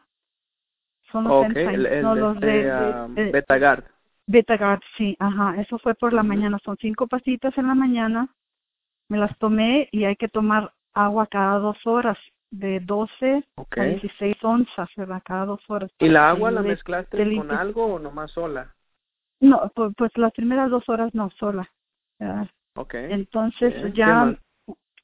Son 1.10 1.24
los 1.24 1.46
enzymes, 1.46 1.74
el, 1.74 1.86
el 1.86 2.02
no 2.02 2.14
de 2.14 2.20
los 2.20 2.40
de, 2.40 2.58
este, 2.58 2.66
de- 2.66 2.92
ah, 2.92 3.06
de- 3.10 3.30
Betagard. 3.32 3.84
Betagard, 4.26 4.80
sí, 4.96 5.16
ajá, 5.18 5.58
eso 5.60 5.78
fue 5.78 5.94
por 5.94 6.12
la 6.12 6.22
mañana, 6.22 6.58
son 6.62 6.76
cinco 6.78 7.06
pasitas 7.06 7.56
en 7.56 7.66
la 7.66 7.74
mañana, 7.74 8.28
me 9.08 9.16
las 9.16 9.36
tomé 9.38 9.88
y 9.90 10.04
hay 10.04 10.16
que 10.16 10.28
tomar 10.28 10.74
agua 10.92 11.26
cada 11.28 11.58
dos 11.58 11.78
horas, 11.86 12.18
de 12.50 12.80
12 12.80 13.44
Ok. 13.56 13.78
a 13.78 13.84
16 13.84 14.36
onzas, 14.42 14.88
¿verdad? 14.96 15.22
Cada 15.24 15.46
dos 15.46 15.60
horas. 15.68 15.90
¿Y 15.98 16.08
la 16.08 16.20
que 16.20 16.26
agua 16.26 16.50
la 16.50 16.62
mezclaste 16.62 17.16
te 17.16 17.36
con 17.36 17.50
algo 17.50 17.94
o 17.94 17.98
nomás 17.98 18.30
sola? 18.32 18.74
No, 19.40 19.70
pues, 19.74 19.92
pues 19.96 20.10
las 20.16 20.32
primeras 20.32 20.70
dos 20.70 20.88
horas 20.88 21.14
no, 21.14 21.30
sola. 21.30 21.70
¿verdad? 22.18 22.48
Ok. 22.74 22.94
Entonces 22.94 23.74
Bien, 23.74 23.92
¿qué 23.92 23.98
ya 23.98 24.38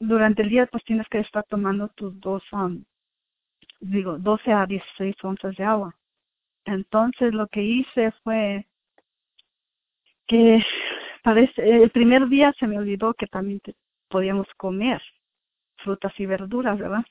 durante 0.01 0.43
el 0.43 0.49
día 0.49 0.67
pues 0.67 0.85
tienes 0.85 1.09
que 1.09 1.21
estar 1.21 1.45
tomando 1.45 1.89
tus 1.89 2.19
dos, 2.21 2.43
um, 2.53 2.85
digo, 3.81 4.19
12 4.19 4.53
a 4.53 4.67
16 4.67 5.17
onzas 5.23 5.57
de 5.57 5.65
agua. 5.65 5.97
Entonces 6.65 7.33
lo 7.33 7.47
que 7.49 7.63
hice 7.63 8.11
fue 8.23 8.67
que 10.27 10.63
parece, 11.23 11.83
el 11.83 11.91
primer 11.91 12.29
día 12.29 12.53
se 12.59 12.67
me 12.67 12.79
olvidó 12.79 13.15
que 13.15 13.27
también 13.27 13.61
te- 13.61 13.77
podíamos 14.09 14.47
comer 14.57 15.03
frutas 15.77 16.19
y 16.19 16.27
verduras, 16.27 16.79
¿verdad? 16.79 17.05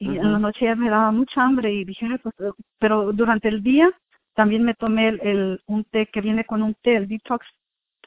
Y 0.00 0.16
en 0.16 0.32
la 0.32 0.38
noche 0.38 0.64
ya 0.64 0.76
me 0.76 0.90
daba 0.90 1.10
mucha 1.10 1.42
hambre 1.42 1.72
y 1.72 1.84
dije, 1.84 2.06
"Ay, 2.06 2.18
pues, 2.18 2.34
eh", 2.40 2.52
pero 2.78 3.12
durante 3.12 3.48
el 3.48 3.62
día 3.62 3.90
también 4.34 4.62
me 4.62 4.74
tomé 4.74 5.08
el, 5.08 5.20
el- 5.22 5.60
un 5.66 5.84
té 5.84 6.06
que 6.06 6.20
viene 6.20 6.44
con 6.44 6.62
un 6.62 6.74
té, 6.74 6.96
el 6.96 7.08
detox, 7.08 7.44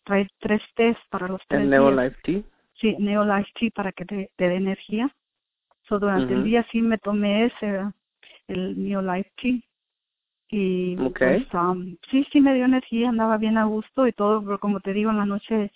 trae 0.06 0.28
tres 0.40 0.62
tés 0.76 0.98
para 1.10 1.28
los 1.28 1.42
tres 1.48 1.64
El. 1.64 1.70
Neolife 1.70 2.16
Tea. 2.24 2.42
Sí, 2.76 2.96
Neolife 2.98 3.52
Tea 3.60 3.70
para 3.76 3.92
que 3.92 4.06
te, 4.06 4.32
te 4.38 4.48
dé 4.48 4.56
energía. 4.56 5.14
So, 5.84 6.00
durante 6.00 6.34
el 6.34 6.44
día 6.46 6.66
sí 6.72 6.82
me 6.82 6.98
tomé 6.98 7.46
ese, 7.46 7.82
el 8.48 8.82
Neolife 8.82 9.32
Tea. 9.36 9.60
Y 10.50 10.98
Ok. 11.00 11.18
pues 11.20 11.54
um, 11.54 11.96
sí, 12.10 12.26
sí 12.32 12.42
me 12.42 12.54
dio 12.54 12.66
energía, 12.66 13.10
andaba 13.10 13.38
bien 13.38 13.58
a 13.58 13.66
gusto 13.66 14.08
y 14.08 14.14
todo, 14.14 14.44
pero 14.44 14.60
como 14.60 14.80
te 14.80 14.94
digo, 14.94 15.10
en 15.12 15.18
la 15.18 15.26
noche 15.26 15.72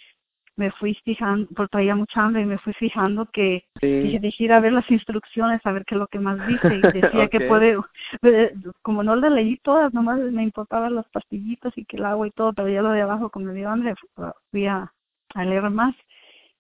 me 0.58 0.72
fui 0.72 0.94
fijando, 1.04 1.48
porque 1.56 1.72
traía 1.72 1.96
mucha 1.96 2.24
hambre 2.24 2.42
y 2.44 2.46
me 2.46 2.58
fui 2.60 2.74
fijando 2.74 3.26
que 3.28 3.66
dije, 3.82 4.18
Sí. 4.18 4.20
dije 4.20 4.44
ir 4.46 4.54
a 4.54 4.60
ver 4.60 4.72
las 4.74 4.90
instrucciones, 4.90 5.60
a 5.66 5.72
ver 5.72 5.84
qué 5.86 5.96
es 5.96 6.00
lo 6.00 6.08
que 6.08 6.20
más 6.20 6.38
dice. 6.48 6.76
Y 6.76 6.82
decía 7.26 7.28
que 7.30 7.40
puede, 7.42 7.78
como 8.82 9.04
no 9.04 9.16
le 9.16 9.30
leí 9.30 9.58
todas, 9.58 9.94
nomás 9.94 10.20
me 10.20 10.44
importaban 10.44 10.96
las 10.96 11.08
pastillitas 11.10 11.78
y 11.78 11.86
que 11.86 11.98
el 11.98 12.06
agua 12.06 12.28
y 12.28 12.32
todo, 12.32 12.54
pero 12.54 12.70
ya 12.70 12.82
lo 12.82 12.92
de 12.92 13.02
abajo, 13.02 13.30
como 13.30 13.48
me 13.48 13.54
dio 13.54 13.70
hambre, 13.70 13.94
fui 14.52 14.66
a, 14.68 14.92
a 15.34 15.46
leer 15.46 15.70
más 15.70 15.96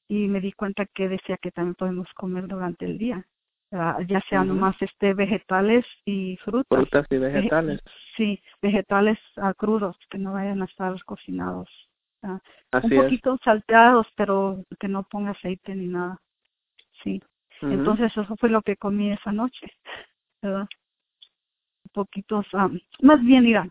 y 0.07 0.27
me 0.27 0.39
di 0.41 0.51
cuenta 0.51 0.85
que 0.85 1.07
decía 1.09 1.37
que 1.37 1.51
también 1.51 1.75
podemos 1.75 2.07
comer 2.13 2.47
durante 2.47 2.85
el 2.85 2.97
día, 2.97 3.25
ah, 3.71 3.97
ya 4.07 4.21
sea 4.29 4.43
nomás 4.43 4.75
este 4.81 5.13
vegetales 5.13 5.85
y 6.05 6.37
frutas. 6.43 6.65
Frutas 6.79 7.07
y 7.09 7.15
Vege- 7.15 7.33
vegetales. 7.33 7.81
Sí, 8.15 8.39
vegetales 8.61 9.17
ah, 9.37 9.53
crudos, 9.55 9.97
que 10.09 10.17
no 10.19 10.33
vayan 10.33 10.61
a 10.61 10.65
estar 10.65 10.93
cocinados. 11.05 11.69
Ah, 12.25 12.41
Así 12.71 12.87
un 12.87 12.93
es. 12.93 13.03
poquito 13.03 13.37
salteados, 13.43 14.07
pero 14.15 14.63
que 14.79 14.87
no 14.87 15.03
ponga 15.03 15.31
aceite 15.31 15.75
ni 15.75 15.87
nada. 15.87 16.19
Sí. 17.03 17.21
Entonces 17.61 18.11
eso 18.15 18.35
fue 18.37 18.49
lo 18.49 18.61
que 18.61 18.75
comí 18.75 19.11
esa 19.11 19.31
noche, 19.31 19.71
¿verdad? 20.41 20.67
Poquitos, 21.93 22.45
ah, 22.53 22.69
más 23.01 23.23
bien, 23.23 23.43
mira, 23.43 23.69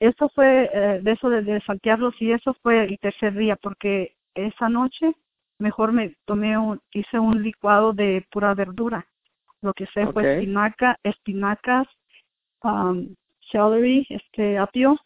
eso 0.00 0.28
fue 0.30 0.68
eh, 0.72 1.00
de 1.00 1.12
eso 1.12 1.30
de, 1.30 1.42
de 1.42 1.60
saltearlos 1.60 2.20
y 2.20 2.32
eso 2.32 2.54
fue 2.62 2.84
el 2.84 2.98
tercer 2.98 3.34
día 3.34 3.56
porque 3.56 4.16
esa 4.34 4.68
noche 4.68 5.14
mejor 5.58 5.92
me 5.92 6.16
tomé 6.24 6.58
un, 6.58 6.80
hice 6.92 7.18
un 7.18 7.42
licuado 7.42 7.92
de 7.92 8.26
pura 8.30 8.54
verdura. 8.54 9.06
Lo 9.62 9.72
que 9.72 9.86
sé 9.86 10.06
fue 10.08 10.34
espinaca, 10.34 10.98
espinacas, 11.02 11.88
um, 12.62 13.14
celery, 13.50 14.06
este 14.10 14.58
apio 14.58 14.98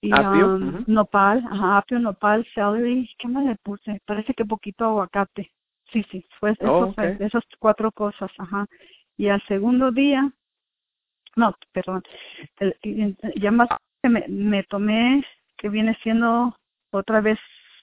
y 0.00 0.12
Apio, 0.12 0.54
um, 0.54 0.68
ujú. 0.68 0.84
nopal, 0.86 1.44
ajá, 1.50 1.78
apio, 1.78 1.98
nopal, 1.98 2.46
celery, 2.54 3.08
¿qué 3.18 3.28
más 3.28 3.44
le 3.44 3.56
puse? 3.56 4.00
Parece 4.06 4.32
que 4.34 4.44
poquito 4.44 4.84
aguacate. 4.84 5.50
Sí, 5.92 6.04
sí, 6.10 6.24
fue 6.38 6.50
eso 6.52 6.88
Oh, 6.88 6.92
fue, 6.92 7.16
esas 7.20 7.42
cuatro 7.58 7.90
cosas, 7.90 8.30
ajá. 8.38 8.66
Y 9.16 9.28
al 9.28 9.42
segundo 9.46 9.90
día, 9.90 10.30
no, 11.36 11.54
perdón, 11.72 12.02
el- 12.58 12.76
y- 12.82 13.16
ya 13.40 13.50
más 13.50 13.68
me, 14.02 14.24
me 14.28 14.62
tomé, 14.64 15.24
que 15.56 15.68
viene 15.68 15.96
siendo 16.02 16.56
otra 16.90 17.20
vez, 17.20 17.38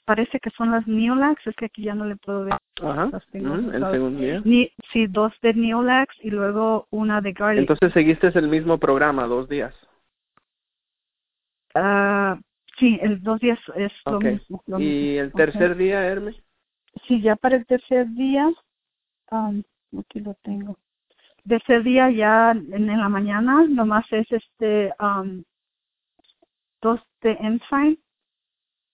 parece 0.05 0.39
que 0.39 0.49
son 0.51 0.71
las 0.71 0.87
Neolax, 0.87 1.45
es 1.47 1.55
que 1.55 1.65
aquí 1.65 1.83
ya 1.83 1.95
no 1.95 2.05
le 2.05 2.15
puedo 2.15 2.45
ver. 2.45 2.55
Ajá. 2.81 3.09
Las 3.11 3.25
tengo 3.27 3.47
ujú, 3.53 3.59
El 3.59 3.69
anotadas. 3.69 3.91
segundo 3.93 4.19
día. 4.21 4.41
Ni, 4.45 4.71
sí, 4.93 5.07
dos 5.07 5.33
de 5.41 5.53
Neolax 5.53 6.15
y 6.23 6.29
luego 6.29 6.87
una 6.91 7.21
de 7.21 7.33
Garlic. 7.33 7.61
Entonces 7.61 7.91
seguiste 7.93 8.27
el 8.37 8.47
mismo 8.47 8.77
programa 8.77 9.25
dos 9.25 9.49
días. 9.49 9.73
Ah, 11.75 12.39
sí, 12.77 12.97
el 13.01 13.21
dos 13.21 13.39
días 13.41 13.59
es 13.75 13.91
lo 14.05 14.19
mismo. 14.21 14.63
lo 14.65 14.79
Y 14.79 14.83
mismo, 14.83 15.21
el 15.21 15.33
tercer 15.33 15.75
día, 15.75 16.07
Hermes. 16.07 16.41
Sí, 17.07 17.21
ya 17.21 17.35
para 17.35 17.57
el 17.57 17.65
tercer 17.65 18.07
día, 18.11 18.49
um, 19.31 19.61
aquí 19.99 20.21
lo 20.21 20.33
tengo. 20.35 20.77
Tercer 21.47 21.83
día 21.83 22.09
ya 22.09 22.51
en, 22.51 22.89
en 22.89 22.99
la 22.99 23.09
mañana, 23.09 23.65
nomás 23.67 24.05
es 24.11 24.31
este, 24.31 24.93
um, 24.99 25.43
dos 26.81 27.01
de 27.21 27.31
Ensign 27.33 27.99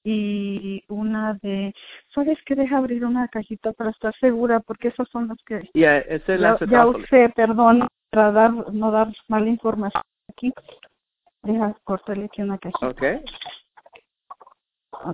y 0.04 0.84
una 0.88 1.36
de, 1.44 1.74
¿sabes 2.14 2.40
qué? 2.46 2.56
Deja 2.56 2.78
abrir 2.78 3.06
una 3.06 3.28
cajita 3.28 3.72
para 3.74 3.92
estar 3.92 4.16
segura, 4.16 4.60
porque 4.60 4.88
esos 4.88 5.08
son 5.10 5.28
los 5.28 5.38
que 5.46 5.70
Y 5.74 5.84
es 5.84 6.28
el 6.28 6.42
ya, 6.42 6.58
ya 6.68 6.88
usé, 6.88 7.30
perdón, 7.36 7.88
para 8.10 8.32
dar, 8.32 8.74
no 8.74 8.92
dar 8.92 9.10
mala 9.28 9.48
información 9.48 10.02
aquí. 10.30 10.52
Deja 11.44 11.76
cortarle 11.84 12.26
aquí 12.26 12.42
una 12.42 12.58
cajita. 12.58 12.88
Ok. 12.88 13.04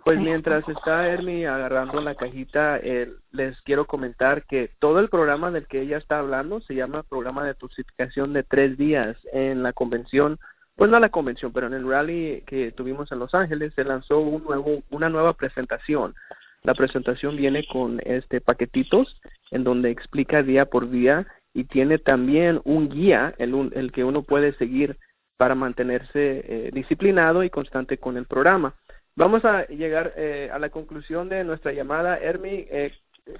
Pues 0.03 0.19
mientras 0.19 0.67
está 0.67 1.07
Hermi 1.07 1.45
agarrando 1.45 2.01
la 2.01 2.15
cajita, 2.15 2.77
eh, 2.77 3.09
les 3.31 3.61
quiero 3.61 3.85
comentar 3.85 4.43
que 4.45 4.71
todo 4.79 4.99
el 4.99 5.07
programa 5.07 5.49
del 5.51 5.67
que 5.67 5.81
ella 5.81 5.97
está 5.97 6.19
hablando 6.19 6.59
se 6.61 6.75
llama 6.75 7.03
programa 7.03 7.43
de 7.43 7.49
detoxificación 7.49 8.33
de 8.33 8.43
tres 8.43 8.77
días 8.77 9.15
en 9.31 9.63
la 9.63 9.71
convención, 9.71 10.39
pues 10.75 10.91
no 10.91 10.99
la 10.99 11.09
convención, 11.09 11.53
pero 11.53 11.67
en 11.67 11.73
el 11.73 11.87
rally 11.89 12.43
que 12.47 12.71
tuvimos 12.73 13.11
en 13.13 13.19
Los 13.19 13.33
Ángeles 13.33 13.73
se 13.75 13.85
lanzó 13.85 14.19
un 14.19 14.43
nuevo, 14.43 14.83
una 14.89 15.09
nueva 15.09 15.33
presentación. 15.33 16.15
La 16.63 16.73
presentación 16.73 17.37
viene 17.37 17.65
con 17.71 18.01
este 18.03 18.41
paquetitos 18.41 19.15
en 19.51 19.63
donde 19.63 19.89
explica 19.91 20.43
día 20.43 20.65
por 20.65 20.89
día 20.89 21.25
y 21.53 21.63
tiene 21.63 21.97
también 21.97 22.59
un 22.65 22.89
guía, 22.89 23.33
el, 23.37 23.53
un- 23.53 23.71
el 23.73 23.93
que 23.93 24.03
uno 24.03 24.23
puede 24.23 24.51
seguir 24.53 24.97
para 25.37 25.55
mantenerse 25.55 26.43
eh, 26.45 26.71
disciplinado 26.73 27.43
y 27.43 27.49
constante 27.49 27.97
con 27.97 28.17
el 28.17 28.25
programa. 28.25 28.73
Vamos 29.15 29.45
a 29.45 29.65
llegar 29.67 30.13
eh, 30.15 30.49
a 30.51 30.59
la 30.59 30.69
conclusión 30.69 31.29
de 31.29 31.43
nuestra 31.43 31.71
llamada. 31.71 32.17
Hermi, 32.17 32.65
eh, 32.69 32.91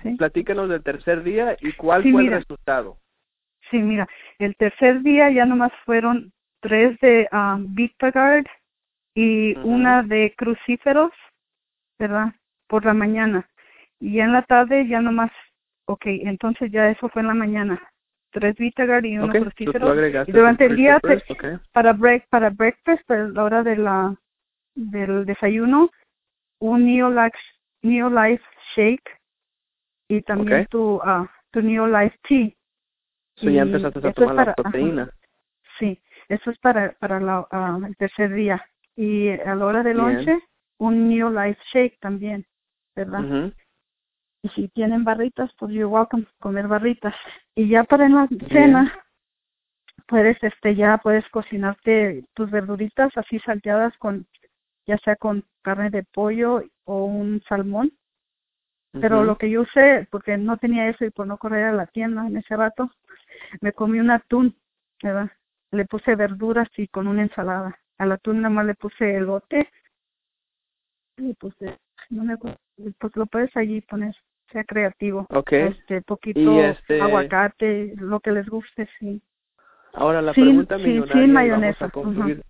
Sí. 0.04 0.16
platícanos 0.16 0.70
del 0.70 0.84
tercer 0.84 1.24
día 1.24 1.56
y 1.62 1.72
cuál 1.74 2.04
Sí, 2.04 2.12
fue 2.12 2.24
mira. 2.24 2.36
el 2.36 2.42
resultado. 2.42 2.98
Sí, 3.72 3.78
mira, 3.78 4.08
el 4.40 4.56
tercer 4.56 5.02
día 5.02 5.30
ya 5.32 5.46
nomás 5.46 5.72
fueron 5.86 6.32
tres 6.62 7.00
de 7.00 7.28
um, 7.32 7.74
Vitagard 7.74 8.46
y 9.16 9.58
una 9.60 10.04
de 10.04 10.34
crucíferos, 10.38 11.12
¿verdad? 12.00 12.34
Por 12.68 12.86
la 12.86 12.94
mañana. 12.94 13.50
Y 14.00 14.16
ya 14.16 14.26
en 14.26 14.34
la 14.34 14.44
tarde 14.44 14.88
ya 14.88 15.02
nomás, 15.02 15.32
ok, 15.86 16.04
entonces 16.06 16.72
ya 16.72 16.90
eso 16.90 17.10
fue 17.10 17.22
en 17.22 17.30
la 17.30 17.34
mañana. 17.34 17.82
Tres 18.40 18.56
Vitagard 18.58 19.06
y 19.06 19.18
uno 19.18 19.26
Ok, 19.28 19.34
tú- 19.34 19.40
tú 19.40 19.52
crucíferos. 19.54 19.90
agregaste 19.90 20.32
Y 20.32 20.34
durante 20.36 20.66
el 20.66 20.76
día 20.76 21.00
Christopher, 21.00 21.50
te- 21.50 21.56
ok. 21.56 21.62
para 21.72 21.94
break, 21.94 22.28
para 22.30 22.50
breakfast, 22.50 23.10
a 23.12 23.16
la 23.16 23.44
hora 23.44 23.64
de 23.64 23.76
la 23.78 24.16
del 24.76 25.26
desayuno, 25.26 25.90
un 26.60 26.86
Neolax, 26.86 27.38
Neolife 27.82 28.44
Shake 28.76 29.10
y 30.10 30.22
también 30.22 30.62
Ok. 30.64 30.70
tu 30.70 31.02
ah, 31.04 31.30
tu 31.52 31.62
Neolife 31.62 32.16
Tea. 32.28 32.52
So 33.38 33.50
ya 33.50 33.52
Y 33.52 33.60
empezaste 33.60 34.00
a 34.00 34.02
eso 34.02 34.10
es 34.10 34.16
tomar 34.16 34.36
la 34.36 34.42
para- 34.46 34.52
ajá. 34.52 34.64
proteína. 34.64 35.10
Sí, 35.80 36.00
eso 36.30 36.52
es 36.52 36.60
para 36.60 36.94
para 37.00 37.20
la, 37.20 37.48
ah, 37.52 37.80
el 37.88 37.96
tercer 37.98 38.34
día. 38.34 38.64
Y 38.96 39.30
a 39.30 39.56
la 39.56 39.66
hora 39.66 39.84
del 39.84 39.98
lonche, 39.98 40.40
un 40.80 41.08
New 41.10 41.30
Life 41.32 41.60
Shake 41.72 41.98
también, 42.00 42.46
¿verdad? 42.96 43.24
Ujú. 43.24 43.54
Y 44.44 44.50
si 44.50 44.68
tienen 44.70 45.04
barritas, 45.04 45.52
pues 45.58 45.72
you're 45.72 45.86
welcome 45.86 46.26
comer 46.40 46.68
barritas. 46.68 47.16
Y 47.56 47.70
ya 47.70 47.84
para 47.84 48.06
en 48.06 48.16
la 48.16 48.28
cena, 48.50 48.94
puedes 50.08 50.42
este 50.44 50.76
ya 50.76 50.98
puedes 50.98 51.28
cocinarte 51.30 52.24
tus 52.34 52.50
verduritas 52.50 53.16
así 53.18 53.40
salteadas 53.40 53.98
con 53.98 54.26
ya 54.86 54.98
sea 55.00 55.16
con 55.16 55.44
carne 55.62 55.90
de 55.90 56.04
pollo 56.04 56.64
o 56.86 57.06
un 57.06 57.42
salmón. 57.48 57.92
Pero 58.94 59.24
lo 59.24 59.38
que 59.38 59.50
yo 59.50 59.62
usé, 59.62 60.08
porque 60.10 60.38
no 60.38 60.58
tenía 60.58 60.90
eso 60.90 61.06
y 61.06 61.12
por 61.12 61.28
no 61.28 61.38
correr 61.38 61.66
a 61.66 61.74
la 61.74 61.86
tienda 61.86 62.26
en 62.26 62.38
ese 62.38 62.56
rato, 62.56 62.90
me 63.62 63.72
comí 63.72 64.00
un 64.00 64.10
atún, 64.10 64.56
¿verdad? 65.04 65.30
Le 65.72 65.86
puse 65.86 66.16
verduras 66.16 66.68
y 66.78 66.88
con 66.88 67.08
una 67.08 67.22
ensalada. 67.22 67.78
Al 68.00 68.14
atún 68.14 68.42
nada 68.42 68.54
más 68.54 68.66
le 68.66 68.74
puse 68.74 69.16
elote, 69.16 69.70
le 71.18 71.34
puse, 71.36 71.78
no 72.10 72.24
me 72.24 72.34
acuerdo, 72.34 72.58
pues 72.98 73.16
lo 73.16 73.26
puedes 73.26 73.56
allí 73.58 73.82
poner, 73.82 74.16
sea 74.52 74.64
creativo. 74.64 75.26
Ok. 75.30 75.52
Este, 75.54 76.02
poquito 76.02 76.40
Y 76.40 76.60
este- 76.60 77.02
aguacate, 77.02 77.94
lo 77.98 78.20
que 78.20 78.32
les 78.32 78.48
guste, 78.48 78.88
sí. 79.00 79.22
Ahora 79.94 80.22
la 80.22 80.34
Sin- 80.34 80.44
pregunta 80.46 80.78
sin- 80.78 80.88
millonaria. 80.88 81.14
sin 81.14 81.30
y 81.30 81.34
mayonesa, 81.34 81.88
Vamos 81.88 81.90
a 81.90 81.92
concluir. 81.92 82.44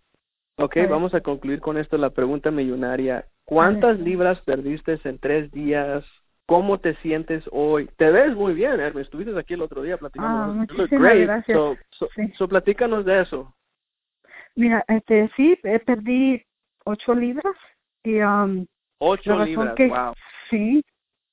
Ok, 0.57 0.77
A 0.77 0.81
ver. 0.81 0.89
vamos 0.89 1.13
a 1.13 1.21
concluir 1.21 1.59
con 1.59 1.77
esto 1.77 1.97
la 1.97 2.09
pregunta 2.09 2.51
millonaria. 2.51 3.25
¿Cuántas 3.45 3.99
libras 3.99 4.41
perdiste 4.41 4.99
en 5.03 5.19
tres 5.19 5.51
días? 5.51 6.03
¿Cómo 6.47 6.79
te 6.79 6.95
sientes 6.95 7.43
hoy? 7.51 7.89
Te 7.97 8.09
ves 8.11 8.35
muy 8.35 8.53
bien, 8.53 8.79
Hermes. 8.79 9.03
Estuviste 9.05 9.37
aquí 9.37 9.53
el 9.53 9.61
otro 9.61 9.81
día 9.81 9.97
platicando. 9.97 10.37
Ah, 10.43 10.47
muchísimas 10.47 11.15
gracias. 11.19 11.55
So, 11.57 11.75
so, 11.91 12.07
Sí. 12.15 12.31
so 12.37 12.47
platícanos 12.47 13.05
de 13.05 13.21
eso. 13.21 13.53
Mira, 14.55 14.83
este, 14.87 15.29
sí, 15.35 15.57
eh, 15.63 15.79
perdí 15.79 16.41
ocho 16.85 17.13
libras 17.13 17.55
y 18.03 18.19
um, 18.21 18.65
Ocho 18.99 19.31
la 19.31 19.37
razón 19.45 19.49
libras, 19.49 19.75
que 19.75 19.87
wow. 19.89 20.13
sí, 20.49 20.83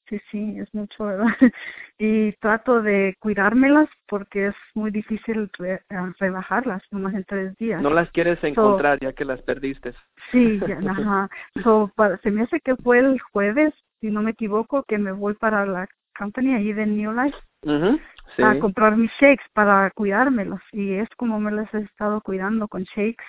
sí, 0.09 0.21
sí, 0.31 0.59
es 0.59 0.73
mucho, 0.75 1.05
¿verdad? 1.05 1.27
Y 1.99 2.33
trato 2.35 2.83
de 2.83 3.15
cuidármelas 3.21 3.89
porque 4.09 4.49
es 4.49 4.55
muy 4.75 4.91
difícil 4.91 5.49
re- 5.59 5.83
ah, 5.91 6.13
rebajarlas 6.19 6.83
nomás 6.91 7.15
en 7.15 7.25
tres 7.25 7.57
días. 7.57 7.81
No 7.81 7.91
las 7.91 8.11
quieres 8.11 8.43
encontrar 8.43 8.99
ya 9.01 9.13
que 9.13 9.25
las 9.25 9.41
perdiste. 9.43 9.93
Sí, 10.33 10.61
ya, 10.67 10.79
ajá. 10.91 11.29
So, 11.63 11.91
para, 11.95 12.19
se 12.19 12.31
me 12.31 12.43
hace 12.43 12.61
que 12.61 12.77
fue 12.77 12.99
el 12.99 13.21
jueves, 13.33 13.73
si 14.01 14.11
no 14.11 14.23
me 14.23 14.33
equivoco, 14.33 14.83
que 14.85 14.99
me 14.99 15.13
voy 15.13 15.35
para 15.35 15.65
la 15.67 15.87
company 16.19 16.55
allí 16.55 16.73
de 16.73 16.87
New 16.87 17.13
Life 17.13 17.37
Ujú, 17.63 17.99
Sí. 18.37 18.43
a 18.43 18.59
comprar 18.59 18.97
mis 18.97 19.11
shakes 19.21 19.45
para 19.53 19.91
cuidármelos 19.93 20.61
y 20.73 20.95
es 20.95 21.09
como 21.17 21.39
me 21.41 21.51
los 21.53 21.73
he 21.75 21.79
estado 21.79 22.21
cuidando 22.21 22.69
con 22.69 22.83
shakes 22.85 23.25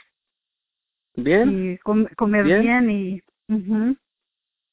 Bien, 1.15 1.49
y 1.73 1.77
com- 1.79 2.07
comer 2.17 2.43
Bien. 2.45 2.61
bien, 2.61 2.89
y 2.89 3.21
ujú. 3.47 3.95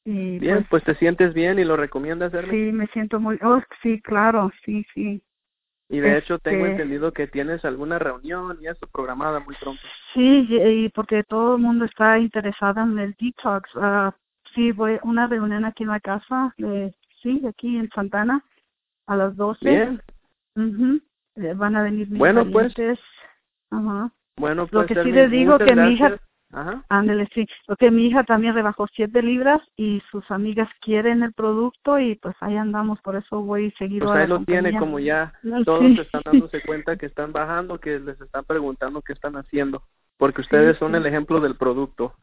Y 0.05 0.39
bien. 0.39 0.57
pues 0.59 0.67
Pues 0.71 0.85
te 0.85 0.95
sientes 0.97 1.33
bien 1.35 1.59
y 1.59 1.65
lo 1.65 1.77
recomiendas, 1.77 2.33
Hermes. 2.35 2.51
sí 2.51 2.73
me 2.73 2.87
siento 2.89 3.21
muy 3.21 3.39
oh 3.43 3.61
sí 3.83 4.01
claro 4.03 4.51
sí 4.65 4.85
sí 4.95 5.23
Y 5.89 6.01
de 6.01 6.17
hecho 6.19 6.39
tengo 6.39 6.65
Este- 6.67 6.83
entendido 6.83 7.13
que 7.13 7.27
tienes 7.27 7.65
alguna 7.65 7.99
reunión 7.99 8.59
y 8.61 8.67
eso 8.67 8.87
programada 8.89 9.41
muy 9.41 9.55
pronto. 9.57 9.83
sí 10.15 10.47
y 10.51 10.89
porque 10.91 11.23
todo 11.25 11.57
el 11.57 11.63
mundo 11.63 11.85
está 11.85 12.19
interesado 12.19 12.81
en 12.83 12.99
el 12.99 13.15
detox 13.19 13.71
ah 13.77 14.15
sí 14.55 14.73
voy 14.73 14.95
a 14.95 15.01
una 15.05 15.27
reunión 15.27 15.65
aquí 15.65 15.83
en 15.85 15.91
la 15.91 16.01
casa 16.01 16.55
de 16.59 16.95
sí 17.23 17.43
aquí 17.47 17.77
en 17.77 17.89
Santana 17.91 18.45
a 19.07 19.17
las 19.17 19.37
12 19.37 19.69
Bien. 19.69 20.03
Eh, 21.37 21.55
van 21.55 21.77
a 21.77 21.83
venir 21.83 22.11
mis 22.11 22.19
Bueno, 22.19 22.45
pues. 22.51 22.75
parientes. 22.75 23.01
ajá 23.71 24.13
Bueno, 24.37 24.63
Lo 24.65 24.69
pues 24.69 24.89
que 24.89 25.03
sí 25.03 25.13
les 25.13 25.31
digo 25.31 25.57
que 25.59 25.75
mi 25.75 25.93
hija- 25.95 26.09
gracias. 26.11 26.29
Ajá. 26.53 26.85
Ándele, 26.91 27.29
sí. 27.35 27.47
Porque 27.67 27.91
mi 27.91 28.07
hija 28.07 28.25
también 28.25 28.55
rebajó 28.55 28.87
siete 28.95 29.23
libras 29.23 29.61
y 29.77 30.03
sus 30.11 30.31
amigas 30.31 30.69
quieren 30.81 31.23
el 31.23 31.33
producto 31.33 31.99
y 31.99 32.17
pues 32.17 32.37
ahí 32.41 32.57
andamos, 32.57 33.01
por 33.01 33.17
eso 33.17 33.41
voy 33.43 33.71
seguido 33.73 34.05
Pues 34.07 34.13
a 34.13 34.17
la 34.17 34.23
ahí 34.23 34.29
lo 34.29 34.45
tiene, 34.45 34.71
compañía. 34.73 34.81
como 34.81 34.99
ya 34.99 35.33
No, 35.43 35.65
todos 35.65 35.81
sí. 35.81 36.01
están 36.01 36.23
dándose 36.25 36.61
cuenta 36.63 36.97
que 36.97 37.07
están 37.07 37.33
bajando, 37.33 37.79
que 37.79 37.99
les 37.99 38.21
están 38.21 38.45
preguntando 38.45 39.01
qué 39.03 39.13
están 39.15 39.37
haciendo. 39.37 39.83
porque 40.19 40.43
ustedes 40.43 40.77
son 40.79 40.95
el 40.95 41.05
ejemplo 41.07 41.41
del 41.41 41.57
producto. 41.57 42.15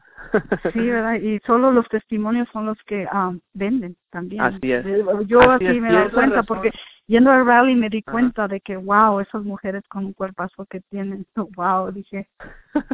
Sí, 0.72 0.80
¿verdad? 0.80 1.14
Y 1.14 1.38
solo 1.40 1.72
los 1.72 1.88
testimonios 1.88 2.48
son 2.52 2.66
los 2.66 2.78
que 2.84 3.06
ah, 3.10 3.32
venden 3.52 3.96
también. 4.10 4.42
Así 4.42 4.70
es. 4.72 4.84
Yo 5.26 5.40
así, 5.50 5.80
me 5.80 5.92
doy 5.92 6.10
cuenta 6.10 6.42
porque 6.44 6.70
yendo 7.06 7.30
al 7.30 7.46
rally 7.46 7.74
me 7.74 7.88
di 7.88 8.02
cuenta 8.02 8.48
de 8.48 8.60
que, 8.60 8.76
wow, 8.76 9.20
esas 9.20 9.42
mujeres 9.42 9.82
con 9.88 10.06
un 10.06 10.12
cuerpazo 10.12 10.66
que 10.66 10.80
tienen, 10.90 11.26
wow, 11.56 11.90
dije, 11.90 12.28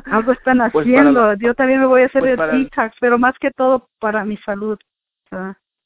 algo 0.07 0.33
están 0.33 0.59
pues 0.73 0.87
haciendo. 0.87 1.35
Yo 1.35 1.55
también 1.55 1.81
me 1.81 1.87
voy 1.87 2.03
a 2.03 2.07
hacer 2.07 2.23
pues 2.23 2.39
el 2.39 2.65
detox, 2.65 2.97
pero 3.01 3.19
más 3.19 3.39
que 3.39 3.51
todo 3.51 3.89
para 3.99 4.25
mi 4.25 4.37
salud. 4.39 4.79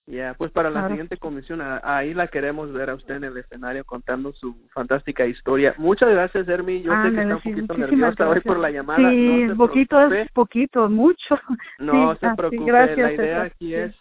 Ya, 0.06 0.34
pues 0.34 0.50
para 0.50 0.70
la 0.70 0.88
siguiente 0.88 1.16
comisión, 1.16 1.60
ahí 1.62 2.14
la 2.14 2.26
queremos 2.26 2.72
ver 2.72 2.90
a 2.90 2.94
usted 2.94 3.16
en 3.16 3.24
el 3.24 3.36
escenario 3.36 3.84
contando 3.84 4.32
su 4.32 4.56
fantástica 4.72 5.24
historia. 5.24 5.74
Muchas 5.78 6.10
gracias, 6.10 6.48
Hermi. 6.48 6.82
Yo 6.82 6.92
sé 7.02 7.12
que 7.12 7.20
está 7.20 7.36
un 7.36 7.42
poquito 7.42 7.78
nerviosa 7.78 8.28
hoy 8.28 8.40
por 8.40 8.58
la 8.58 8.70
llamada. 8.70 8.98
Sí, 9.10 9.44
no 9.44 9.56
poquito 9.56 10.00
es 10.12 10.30
poquito, 10.32 10.88
mucho. 10.88 11.38
No 11.78 12.16
se 12.16 12.28
preocupe, 12.34 12.72
la 12.72 13.12
idea 13.12 13.42
aquí 13.42 13.74
es 13.74 13.94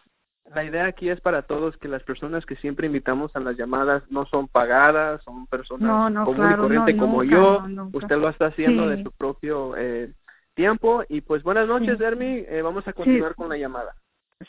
la 0.53 0.63
idea 0.63 0.85
aquí 0.85 1.09
es 1.09 1.21
para 1.21 1.43
todos 1.43 1.77
que 1.77 1.87
las 1.87 2.03
personas 2.03 2.45
que 2.45 2.55
siempre 2.55 2.87
invitamos 2.87 3.35
a 3.35 3.39
las 3.39 3.55
llamadas 3.55 4.03
no 4.09 4.25
son 4.25 4.47
pagadas, 4.47 5.21
son 5.23 5.45
personas 5.47 6.13
común 6.25 6.51
y 6.51 6.55
corriente 6.55 6.97
como 6.97 7.23
yo. 7.23 7.63
Usted 7.93 8.17
lo 8.17 8.29
está 8.29 8.47
haciendo 8.47 8.87
de 8.87 9.03
su 9.03 9.11
propio 9.11 9.75
eh, 9.77 10.11
tiempo. 10.55 11.03
Y 11.07 11.21
pues 11.21 11.43
buenas 11.43 11.67
noches, 11.67 11.99
Hermi. 11.99 12.45
Eh, 12.47 12.61
vamos 12.63 12.87
a 12.87 12.93
continuar 12.93 13.35
con 13.35 13.49
la 13.49 13.57
llamada. 13.57 13.93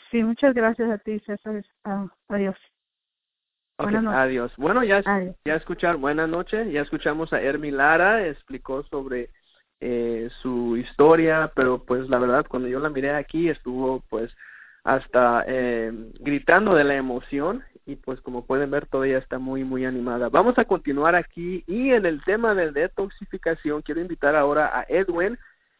Sí, 0.09 0.23
muchas 0.23 0.53
gracias 0.53 0.89
a 0.89 0.97
ti, 0.97 1.19
César. 1.19 1.63
Ah, 1.83 2.07
adiós. 2.29 2.55
adiós. 3.77 4.51
Bueno, 4.57 4.83
ya, 4.83 5.01
ya 5.45 5.55
escuchar, 5.55 5.97
buenas 5.97 6.29
noches, 6.29 6.71
ya 6.71 6.81
escuchamos 6.81 7.33
a 7.33 7.41
Hermi 7.41 7.71
Lara, 7.71 8.25
explicó 8.25 8.83
sobre 8.83 9.29
eh, 9.81 10.29
su 10.41 10.77
historia, 10.77 11.51
pero 11.55 11.83
pues 11.83 12.07
la 12.09 12.19
verdad 12.19 12.45
cuando 12.47 12.69
yo 12.69 12.79
la 12.79 12.89
miré 12.89 13.11
aquí 13.11 13.49
estuvo 13.49 14.01
pues 14.09 14.31
hasta 14.83 15.43
eh, 15.47 15.91
gritando 16.19 16.73
de 16.73 16.83
la 16.83 16.95
emoción 16.95 17.63
y 17.85 17.95
pues 17.95 18.21
como 18.21 18.45
pueden 18.45 18.71
ver 18.71 18.85
todavía 18.85 19.17
está 19.17 19.39
muy 19.39 19.63
muy 19.63 19.85
animada. 19.85 20.29
Vamos 20.29 20.57
a 20.57 20.65
continuar 20.65 21.15
aquí 21.15 21.63
y 21.67 21.91
en 21.91 22.05
el 22.05 22.23
tema 22.23 22.55
de 22.55 22.71
detoxificación 22.71 23.81
quiero 23.81 24.01
invitar 24.01 24.35
ahora 24.35 24.71
a 24.77 24.85
Edwin 24.87 25.37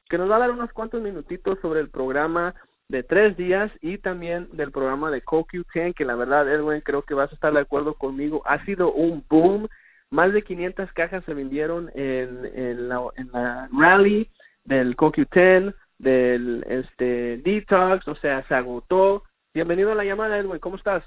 que 0.10 0.17
nos 0.17 0.29
va 0.29 0.36
a 0.36 0.39
dar 0.39 0.51
unos 0.51 0.74
cuantos 0.74 1.01
minutitos 1.01 1.58
sobre 1.62 1.79
el 1.79 1.89
programa 1.89 2.53
de 2.91 3.01
tres 3.01 3.38
días 3.38 3.72
y 3.81 3.98
también 3.98 4.50
del 4.51 4.72
programa 4.72 5.10
de 5.10 5.24
CoQ10, 5.24 5.96
que 5.96 6.05
la 6.05 6.15
verdad, 6.15 6.51
Edwin, 6.51 6.81
creo 6.81 7.03
que 7.03 7.13
vas 7.13 7.31
a 7.31 7.36
estar 7.36 7.53
de 7.53 7.62
acuerdo 7.62 7.93
conmigo, 7.96 8.43
ha 8.46 8.63
sido 8.65 8.91
un 8.91 9.24
boom. 9.29 9.67
Más 10.10 10.34
de 10.34 10.43
500 10.43 10.91
cajas 10.91 11.24
se 11.24 11.34
vendieron 11.34 11.89
en, 11.96 12.51
en, 12.53 12.89
la, 12.89 13.01
en 13.15 13.31
la 13.31 13.70
rally 13.72 14.29
del 14.65 14.98
CoQ10, 14.98 15.74
del 16.01 16.65
este 16.67 17.38
Detox, 17.38 18.08
o 18.08 18.15
sea, 18.15 18.43
se 18.48 18.55
agotó. 18.55 19.24
Bienvenido 19.53 19.91
a 19.91 19.96
la 19.96 20.03
llamada, 20.03 20.38
Edwin, 20.38 20.60
¿cómo 20.60 20.75
estás? 20.75 21.03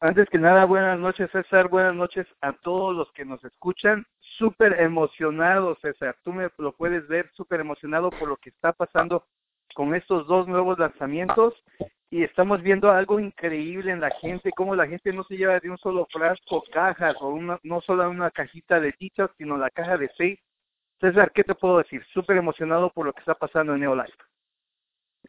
Antes 0.00 0.28
que 0.28 0.38
nada, 0.38 0.66
buenas 0.66 0.98
noches, 0.98 1.30
César. 1.32 1.68
Buenas 1.68 1.94
noches 1.94 2.26
a 2.40 2.52
todos 2.52 2.94
los 2.94 3.10
que 3.12 3.24
nos 3.24 3.42
escuchan. 3.42 4.06
Súper 4.38 4.80
emocionado, 4.80 5.76
César. 5.82 6.16
Tú 6.22 6.32
me 6.32 6.48
lo 6.58 6.72
puedes 6.76 7.08
ver 7.08 7.30
súper 7.34 7.60
emocionado 7.60 8.10
por 8.10 8.28
lo 8.28 8.36
que 8.36 8.50
está 8.50 8.72
pasando 8.72 9.24
con 9.74 9.94
estos 9.94 10.26
dos 10.28 10.46
nuevos 10.46 10.78
lanzamientos 10.78 11.54
y 12.10 12.22
estamos 12.22 12.62
viendo 12.62 12.92
algo 12.92 13.18
increíble 13.18 13.90
en 13.90 14.00
la 14.00 14.10
gente, 14.20 14.50
cómo 14.54 14.76
la 14.76 14.86
gente 14.86 15.12
no 15.12 15.24
se 15.24 15.36
lleva 15.36 15.58
de 15.58 15.70
un 15.70 15.78
solo 15.78 16.06
frasco 16.12 16.62
cajas 16.72 17.16
o 17.20 17.30
una, 17.30 17.58
no 17.64 17.80
solo 17.80 18.08
una 18.08 18.30
cajita 18.30 18.78
de 18.78 18.94
dichas, 19.00 19.30
sino 19.38 19.56
la 19.56 19.70
caja 19.70 19.96
de 19.96 20.08
seis. 20.16 20.38
César, 21.00 21.32
¿qué 21.32 21.44
te 21.44 21.54
puedo 21.54 21.78
decir? 21.78 22.04
Súper 22.12 22.36
emocionado 22.36 22.90
por 22.90 23.06
lo 23.06 23.12
que 23.12 23.20
está 23.20 23.34
pasando 23.34 23.74
en 23.74 23.80
Neolife. 23.80 24.12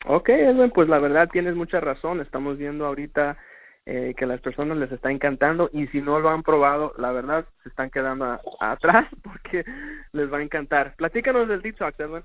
Ok, 0.06 0.30
Edwin, 0.30 0.72
pues 0.72 0.88
la 0.88 1.00
verdad 1.00 1.30
tienes 1.32 1.56
mucha 1.56 1.80
razón. 1.80 2.22
Estamos 2.22 2.58
viendo 2.58 2.86
ahorita 2.86 3.38
eh, 3.86 4.14
que 4.18 4.26
a 4.26 4.28
las 4.28 4.42
personas 4.42 4.78
les 4.78 4.92
está 4.92 5.12
encantando 5.12 5.70
y 5.72 5.88
si 5.88 6.02
no 6.02 6.20
lo 6.20 6.30
han 6.30 6.44
probado, 6.44 6.94
la 6.98 7.12
verdad 7.12 7.46
se 7.64 7.70
están 7.70 7.90
quedando 7.90 8.40
atrás 8.60 9.08
porque 9.24 9.64
les 10.12 10.32
va 10.32 10.40
a 10.40 10.44
encantar. 10.44 10.96
Platícanos 10.96 11.48
del 11.48 11.62
Detox, 11.62 12.00
Edwin. 12.00 12.24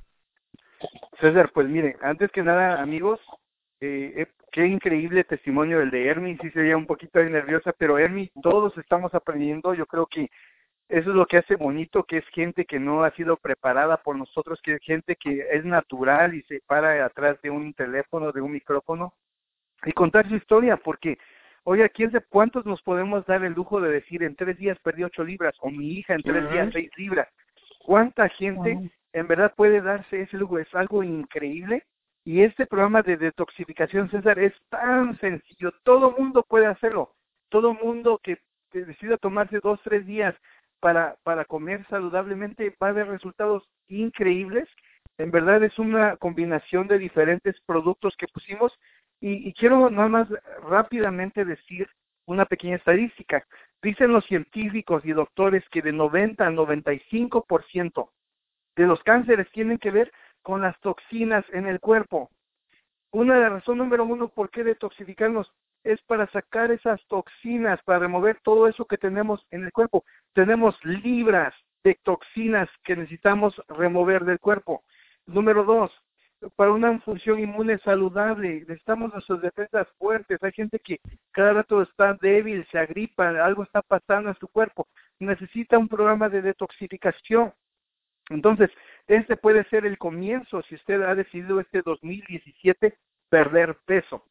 César, 1.20 1.50
pues 1.52 1.68
mire, 1.68 1.97
antes 2.00 2.30
que 2.32 2.42
nada, 2.42 2.80
amigos, 2.80 3.20
eh, 3.80 4.14
eh, 4.16 4.26
qué 4.50 4.66
increíble 4.66 5.25
testimonio 5.25 5.80
el 5.80 5.90
de 5.90 6.06
Hermi, 6.06 6.38
sí 6.38 6.50
sería 6.50 6.76
un 6.76 6.87
poquito 6.87 7.23
nerviosa, 7.23 7.73
pero 7.76 7.99
Hermi, 7.99 8.30
todos 8.42 8.76
estamos 8.78 9.15
aprendiendo, 9.15 9.75
yo 9.75 9.86
creo 9.86 10.06
que 10.06 10.30
eso 10.91 11.11
es 11.11 11.17
lo 11.17 11.26
que 11.26 11.39
hace 11.39 11.57
bonito, 11.57 12.05
que 12.05 12.19
es 12.19 12.26
gente 12.29 12.65
que 12.65 12.79
no 12.79 13.05
ha 13.05 13.11
sido 13.13 13.37
preparada 13.37 13.97
por 13.99 14.17
nosotros, 14.17 14.61
que 14.63 14.75
es 14.75 14.83
gente 14.83 15.17
que 15.17 15.47
es 15.50 15.65
natural 15.65 16.35
y 16.35 16.43
se 16.43 16.61
para 16.67 17.05
atrás 17.05 17.41
de 17.43 17.50
un 17.50 17.73
teléfono, 17.75 18.33
de 18.33 18.41
un 18.41 18.53
micrófono 18.53 19.15
y 19.85 19.93
contar 19.93 20.29
su 20.29 20.37
historia, 20.37 20.76
porque, 20.76 21.19
oye, 21.65 21.89
¿quién 21.91 22.11
de 22.11 22.21
cuántos 22.21 22.67
nos 22.67 22.83
podemos 22.83 23.25
dar 23.26 23.45
el 23.45 23.55
lujo 23.55 23.81
de 23.81 23.91
decir 23.91 24.23
en 24.23 24.37
tres 24.37 24.59
días 24.59 24.79
perdí 24.83 25.05
ocho 25.05 25.25
libras 25.25 25.55
o 25.61 25.71
mi 25.71 25.93
hija 25.93 26.15
en 26.15 26.23
tres 26.23 26.50
días 26.50 26.71
seis 26.73 26.91
libras? 26.97 27.29
¿Cuánta 27.85 28.29
gente 28.29 28.91
en 29.13 29.26
verdad 29.26 29.53
puede 29.57 29.81
darse 29.81 30.23
ese 30.23 30.37
lujo, 30.37 30.59
es 30.59 30.73
algo 30.75 31.03
increíble. 31.03 31.85
Y 32.25 32.43
este 32.43 32.67
programa 32.67 33.03
de 33.03 33.17
detoxificación, 33.17 34.11
César, 34.11 34.39
es 34.39 34.53
tan 34.69 35.19
sencillo, 35.21 35.73
todo 35.85 36.13
mundo 36.13 36.45
puede 36.47 36.67
hacerlo, 36.67 37.15
todo 37.49 37.75
mundo 37.75 38.21
que, 38.23 38.39
decida 38.73 39.17
tomarse 39.17 39.59
dos, 39.61 39.81
tres 39.83 40.07
días 40.07 40.35
para, 40.80 41.16
para 41.23 41.45
comer 41.45 41.86
saludablemente 41.88 42.75
va 42.82 42.88
a 42.88 42.93
ver 42.93 43.08
resultados 43.08 43.69
increíbles. 43.88 44.69
En 45.19 45.30
verdad 45.30 45.62
es 45.62 45.78
una 45.78 46.16
combinación 46.16 46.88
de 46.88 46.99
diferentes 46.99 47.60
productos 47.66 48.16
que 48.16 48.26
pusimos 48.28 48.73
y, 49.21 49.52
quiero 49.52 49.90
nada 49.90 50.08
más 50.08 50.28
rápidamente 50.62 51.45
decir 51.45 51.88
una 52.26 52.47
pequeña 52.47 52.76
estadística. 52.76 53.45
Dicen 53.82 54.12
los 54.12 54.25
científicos 54.25 55.04
y 55.04 55.12
doctores 55.12 55.62
que 55.71 55.82
de 55.82 55.93
90 55.93 56.47
a 56.47 56.50
95% 56.50 58.10
de 58.76 58.86
los 58.86 59.02
cánceres 59.02 59.50
tienen 59.52 59.78
que 59.78 59.90
ver 59.90 60.10
con 60.43 60.62
las 60.62 60.78
toxinas 60.80 61.45
en 61.52 61.66
el 61.66 61.80
cuerpo. 61.80 62.30
Una 63.12 63.34
de 63.34 63.40
las 63.43 63.52
razones 63.52 63.78
número 63.78 64.04
uno 64.04 64.28
por 64.28 64.50
qué 64.50 64.64
detoxificarnos 64.64 65.52
es 65.84 66.00
para 66.02 66.26
sacar 66.28 66.71
esas 66.71 67.04
toxinas, 67.06 67.82
para 67.84 68.00
remover 68.00 68.38
todo 68.43 68.69
eso 68.69 68.84
que 68.84 68.99
tenemos 68.99 69.45
en 69.50 69.64
el 69.64 69.73
cuerpo. 69.73 70.04
Tenemos 70.34 70.76
libras 70.84 71.54
de 71.84 71.99
toxinas 72.02 72.69
que 72.84 72.97
necesitamos 72.97 73.60
remover 73.69 74.25
del 74.25 74.38
cuerpo. 74.38 74.82
Número 75.26 75.64
dos, 75.64 75.93
para 76.56 76.73
una 76.73 76.99
función 77.00 77.38
inmune 77.38 77.78
saludable, 77.78 78.60
necesitamos 78.60 79.12
nuestras 79.12 79.43
defensas 79.43 79.86
fuertes. 79.99 80.43
Hay 80.43 80.52
gente 80.52 80.78
que 80.78 81.00
cada 81.32 81.52
rato 81.54 81.82
está 81.82 82.14
débil, 82.14 82.66
se 82.71 82.78
agripa, 82.78 83.28
algo 83.45 83.62
está 83.62 83.82
pasando 83.82 84.30
en 84.30 84.38
su 84.38 84.49
cuerpo. 84.49 84.88
Necesita 85.19 85.78
un 85.78 85.88
programa 85.88 86.28
de 86.28 86.43
detoxificación. 86.43 87.52
Entonces, 88.30 88.71
este 89.06 89.36
puede 89.36 89.64
ser 89.64 89.84
el 89.84 89.99
comienzo 89.99 90.62
si 90.62 90.76
usted 90.76 91.02
ha 91.02 91.14
decidido 91.14 91.60
este 91.60 91.82
2017 91.82 92.97
perder 93.28 93.76
peso. 93.84 94.25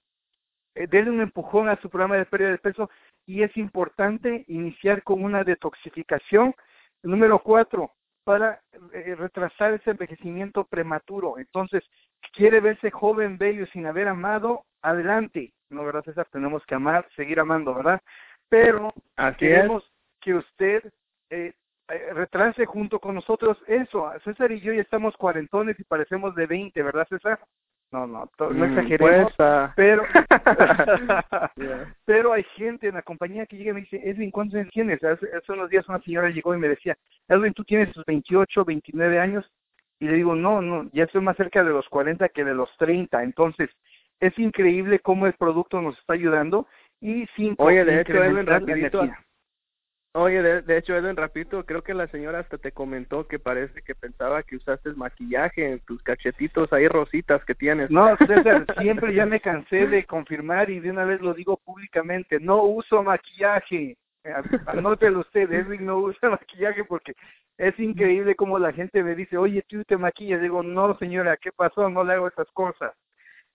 Eh, 0.79 0.87
denle 0.87 1.11
un 1.11 1.19
empujón 1.19 1.67
a 1.67 1.75
su 1.81 1.89
programa 1.89 2.15
de 2.15 2.25
pérdida 2.25 2.51
de 2.51 2.57
peso 2.57 2.89
y 3.25 3.43
es 3.43 3.55
importante 3.57 4.45
iniciar 4.47 5.03
con 5.03 5.21
una 5.21 5.43
detoxificación. 5.43 6.55
Número 7.03 7.39
cuatro, 7.39 7.91
para 8.23 8.61
eh, 8.93 9.13
retrasar 9.15 9.73
ese 9.73 9.91
envejecimiento 9.91 10.63
prematuro. 10.63 11.37
Entonces, 11.37 11.83
quiere 12.31 12.61
verse 12.61 12.91
joven, 12.91 13.37
bello, 13.37 13.65
sin 13.67 13.87
haber 13.87 14.07
amado, 14.07 14.63
adelante. 14.81 15.51
No, 15.69 15.83
¿verdad, 15.83 16.03
César? 16.05 16.27
Tenemos 16.31 16.65
que 16.65 16.75
amar, 16.75 17.05
seguir 17.13 17.41
amando, 17.41 17.73
¿verdad? 17.73 18.01
Pero 18.47 18.93
queremos 19.37 19.83
que 20.21 20.35
usted 20.35 20.83
eh, 21.29 21.53
eh, 21.89 22.13
retrase 22.13 22.65
junto 22.65 22.99
con 22.99 23.15
nosotros 23.15 23.57
eso. 23.67 24.09
César 24.23 24.51
y 24.53 24.61
yo 24.61 24.71
ya 24.71 24.81
estamos 24.81 25.17
cuarentones 25.17 25.77
y 25.77 25.83
parecemos 25.83 26.35
de 26.35 26.47
20, 26.47 26.81
¿verdad, 26.83 27.07
César? 27.09 27.39
No, 27.91 28.05
no, 28.05 28.29
no 28.39 28.49
mm, 28.51 28.63
exageremos, 28.63 29.33
pues, 29.35 29.71
pero 29.75 30.03
pero 32.05 32.33
hay 32.33 32.43
gente 32.55 32.87
en 32.87 32.95
la 32.95 33.01
compañía 33.01 33.47
que 33.47 33.57
llega 33.57 33.71
y 33.71 33.73
me 33.73 33.81
dice, 33.81 33.99
Edwin, 34.03 34.29
¿cuántos 34.29 34.59
años 34.59 34.69
tienes? 34.71 35.03
Hace, 35.03 35.27
unos 35.51 35.71
días 35.71 35.89
una 35.89 35.99
señora 36.01 36.29
llegó 36.29 36.53
y 36.53 36.59
me 36.59 36.67
decía, 36.67 36.95
Edwin, 37.27 37.53
¿tú 37.53 37.63
tienes 37.63 37.91
tus 37.91 38.05
28, 38.05 38.63
29 38.63 39.19
años? 39.19 39.51
Y 39.99 40.05
le 40.05 40.13
digo, 40.13 40.35
no, 40.35 40.61
no, 40.61 40.87
ya 40.93 41.05
estoy 41.05 41.21
más 41.21 41.35
cerca 41.35 41.63
de 41.63 41.71
los 41.71 41.89
40 41.89 42.29
que 42.29 42.45
de 42.45 42.53
los 42.53 42.69
30. 42.77 43.23
Entonces, 43.23 43.71
es 44.19 44.37
increíble 44.37 44.99
cómo 44.99 45.25
el 45.25 45.33
producto 45.33 45.81
nos 45.81 45.97
está 45.97 46.13
ayudando 46.13 46.67
y 47.01 47.25
sin 47.35 47.55
Oye, 47.57 47.83
de 47.85 48.01
hecho, 48.01 48.23
Edwin, 48.23 48.45
rapidito, 48.45 49.09
Oye, 50.13 50.41
de, 50.41 50.77
hecho, 50.77 50.95
Edwin, 50.95 51.15
rapidito, 51.15 51.63
creo 51.65 51.83
que 51.83 51.93
la 51.93 52.07
señora 52.07 52.39
hasta 52.39 52.57
te 52.57 52.71
comentó 52.71 53.27
que 53.27 53.37
parece 53.37 53.83
que 53.83 53.93
pensaba 53.93 54.41
que 54.41 54.55
usaste 54.55 54.91
maquillaje 54.93 55.73
en 55.73 55.79
tus 55.81 56.01
cachetitos 56.01 56.73
ahí 56.73 56.87
rositas 56.87 57.45
que 57.45 57.53
tienes. 57.53 57.91
No, 57.91 58.17
César, 58.27 58.65
siempre 58.79 59.13
ya 59.13 59.27
me 59.27 59.39
cansé 59.39 59.85
de 59.85 60.05
confirmar 60.05 60.71
y 60.71 60.79
de 60.79 60.89
una 60.89 61.05
vez 61.05 61.21
lo 61.21 61.35
digo 61.35 61.57
públicamente, 61.57 62.39
no 62.39 62.63
uso 62.63 63.03
maquillaje. 63.03 63.97
Anótelo 64.65 65.19
usted, 65.19 65.51
Edwin 65.51 65.85
no 65.85 65.99
usa 65.99 66.29
maquillaje 66.31 66.83
porque 66.85 67.13
Es 67.57 67.77
increíble 67.79 68.35
como 68.35 68.57
la 68.57 68.73
gente 68.73 69.03
me 69.03 69.13
dice, 69.13 69.37
oye, 69.37 69.63
tú 69.67 69.83
te 69.83 69.95
maquillas. 69.95 70.41
Digo, 70.41 70.63
no, 70.63 70.97
señora, 70.97 71.37
¿qué 71.37 71.51
pasó? 71.51 71.87
No 71.87 72.03
le 72.03 72.13
hago 72.13 72.27
esas 72.27 72.49
cosas. 72.53 72.93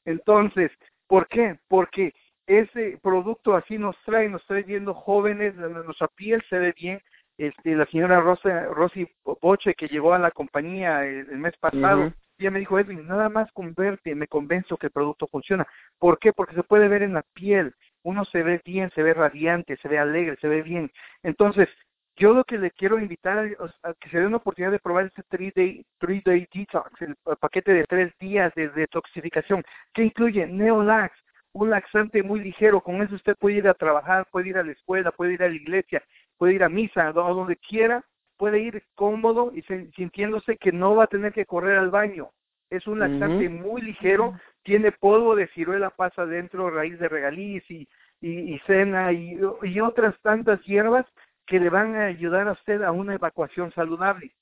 Entonces, 0.04 0.70
¿por 1.08 1.26
qué? 1.26 1.58
Porque 1.66 2.12
ese 2.46 2.98
producto 3.02 3.54
así 3.56 3.78
nos 3.78 3.96
trae, 4.04 4.28
nos 4.28 4.44
trae 4.46 4.62
viendo 4.62 4.94
jóvenes, 4.94 5.54
nuestra 5.56 6.08
piel 6.08 6.42
se 6.48 6.58
ve 6.58 6.74
bien. 6.78 7.00
Este, 7.36 7.74
la 7.74 7.86
señora 7.86 8.20
Rosa, 8.20 8.66
Rosy 8.66 9.08
Boche, 9.40 9.74
que 9.74 9.88
llegó 9.88 10.14
a 10.14 10.18
la 10.18 10.30
compañía 10.30 11.04
el, 11.04 11.36
mes 11.38 11.56
pasado, 11.56 12.12
ella 12.38 12.50
me 12.50 12.60
dijo, 12.60 12.78
Edwin, 12.78 13.06
nada 13.06 13.28
más 13.28 13.50
con 13.52 13.74
verte 13.74 14.14
me 14.14 14.28
convenzo 14.28 14.76
que 14.76 14.86
el 14.86 14.92
producto 14.92 15.26
funciona. 15.26 15.66
¿Por 15.98 16.18
qué? 16.18 16.32
Porque 16.32 16.54
se 16.54 16.62
puede 16.62 16.88
ver 16.88 17.02
en 17.02 17.14
la 17.14 17.24
piel. 17.34 17.74
Uno 18.02 18.24
se 18.24 18.42
ve 18.42 18.60
bien, 18.64 18.90
se 18.94 19.02
ve 19.02 19.14
radiante, 19.14 19.76
se 19.78 19.88
ve 19.88 19.98
alegre, 19.98 20.36
se 20.40 20.48
ve 20.48 20.62
bien. 20.62 20.90
Entonces, 21.22 21.68
yo 22.16 22.32
lo 22.32 22.44
que 22.44 22.58
le 22.58 22.70
quiero 22.70 22.98
invitar 22.98 23.38
a, 23.82 23.94
que 23.94 24.08
se 24.10 24.18
dé 24.20 24.26
una 24.26 24.36
oportunidad 24.36 24.72
de 24.72 24.78
probar 24.78 25.06
este 25.06 25.22
3-day 25.24 25.84
three 25.98 26.22
day 26.24 26.46
detox, 26.52 26.90
el, 27.02 27.16
paquete 27.40 27.72
de 27.72 27.84
tres 27.84 28.12
días 28.18 28.54
de 28.54 28.68
detoxificación, 28.68 29.64
que 29.92 30.04
incluye 30.04 30.46
Neolax, 30.46 31.16
un 31.54 31.70
laxante 31.70 32.22
muy 32.22 32.40
ligero. 32.40 32.82
Con 32.82 33.00
eso 33.00 33.14
usted 33.14 33.36
puede 33.36 33.56
ir 33.56 33.68
a 33.68 33.74
trabajar, 33.74 34.26
puede 34.30 34.50
ir 34.50 34.58
a 34.58 34.62
la 34.62 34.72
escuela, 34.72 35.10
puede 35.12 35.34
ir 35.34 35.42
a 35.42 35.48
la 35.48 35.54
iglesia, 35.54 36.02
puede 36.36 36.54
ir 36.54 36.64
a 36.64 36.68
misa, 36.68 37.12
donde 37.12 37.56
quiera, 37.56 38.04
puede 38.36 38.60
ir 38.60 38.82
cómodo 38.94 39.52
y 39.54 39.62
sintiéndose 39.62 40.56
que 40.58 40.72
no 40.72 40.94
va 40.94 41.04
a 41.04 41.08
tener 41.08 41.32
que 41.32 41.46
correr 41.46 41.78
al 41.78 41.90
baño. 41.90 42.30
Es 42.70 42.86
un 42.86 42.98
laxante 42.98 43.48
muy 43.48 43.80
ligero, 43.82 44.34
tiene 44.64 44.90
polvo 44.90 45.36
de 45.36 45.46
ciruela 45.48 45.90
pasa 45.90 46.26
dentro, 46.26 46.70
raíz 46.70 46.98
de 46.98 47.08
regaliz 47.08 47.62
y, 47.70 47.86
y, 48.20 48.58
cena 48.66 49.12
y, 49.12 49.38
y 49.62 49.80
otras 49.80 50.14
tantas 50.22 50.60
hierbas 50.64 51.06
que 51.46 51.60
le 51.60 51.70
van 51.70 51.94
a 51.94 52.06
ayudar 52.06 52.48
a 52.48 52.52
usted 52.52 52.82
a 52.82 52.90
una 52.90 53.14
evacuación 53.14 53.72
saludable. 53.74 54.32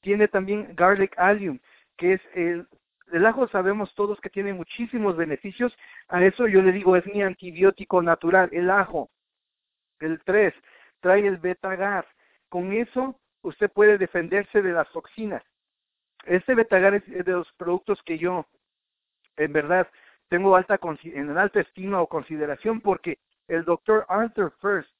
Tiene 0.00 0.26
también 0.28 0.74
garlic 0.74 1.12
allium, 1.18 1.58
que 1.98 2.14
es 2.14 2.20
el, 2.34 2.66
el 3.12 3.26
ajo 3.26 3.46
sabemos 3.48 3.94
todos 3.94 4.20
que 4.20 4.30
tiene 4.30 4.54
muchísimos 4.54 5.16
beneficios. 5.16 5.76
A 6.08 6.24
eso 6.24 6.48
yo 6.48 6.62
le 6.62 6.72
digo, 6.72 6.96
es 6.96 7.06
mi 7.06 7.22
antibiótico 7.22 8.02
natural, 8.02 8.48
el 8.52 8.70
ajo. 8.70 9.10
El 10.00 10.20
3, 10.24 10.54
trae 11.00 11.26
el 11.26 11.36
betagar. 11.36 12.06
Con 12.48 12.72
eso 12.72 13.20
usted 13.42 13.70
puede 13.70 13.98
defenderse 13.98 14.62
de 14.62 14.72
las 14.72 14.90
toxinas. 14.92 15.42
Este 16.24 16.54
betagar 16.54 16.94
es 16.94 17.06
de 17.06 17.32
los 17.32 17.52
productos 17.52 18.02
que 18.02 18.18
yo, 18.18 18.46
en 19.36 19.52
verdad, 19.52 19.88
tengo 20.28 20.56
alta 20.56 20.80
en 21.04 21.36
alta 21.36 21.60
estima 21.60 22.00
o 22.00 22.06
consideración 22.06 22.80
porque 22.80 23.18
el 23.48 23.64
doctor 23.64 24.06
Arthur 24.08 24.52
First 24.60 24.90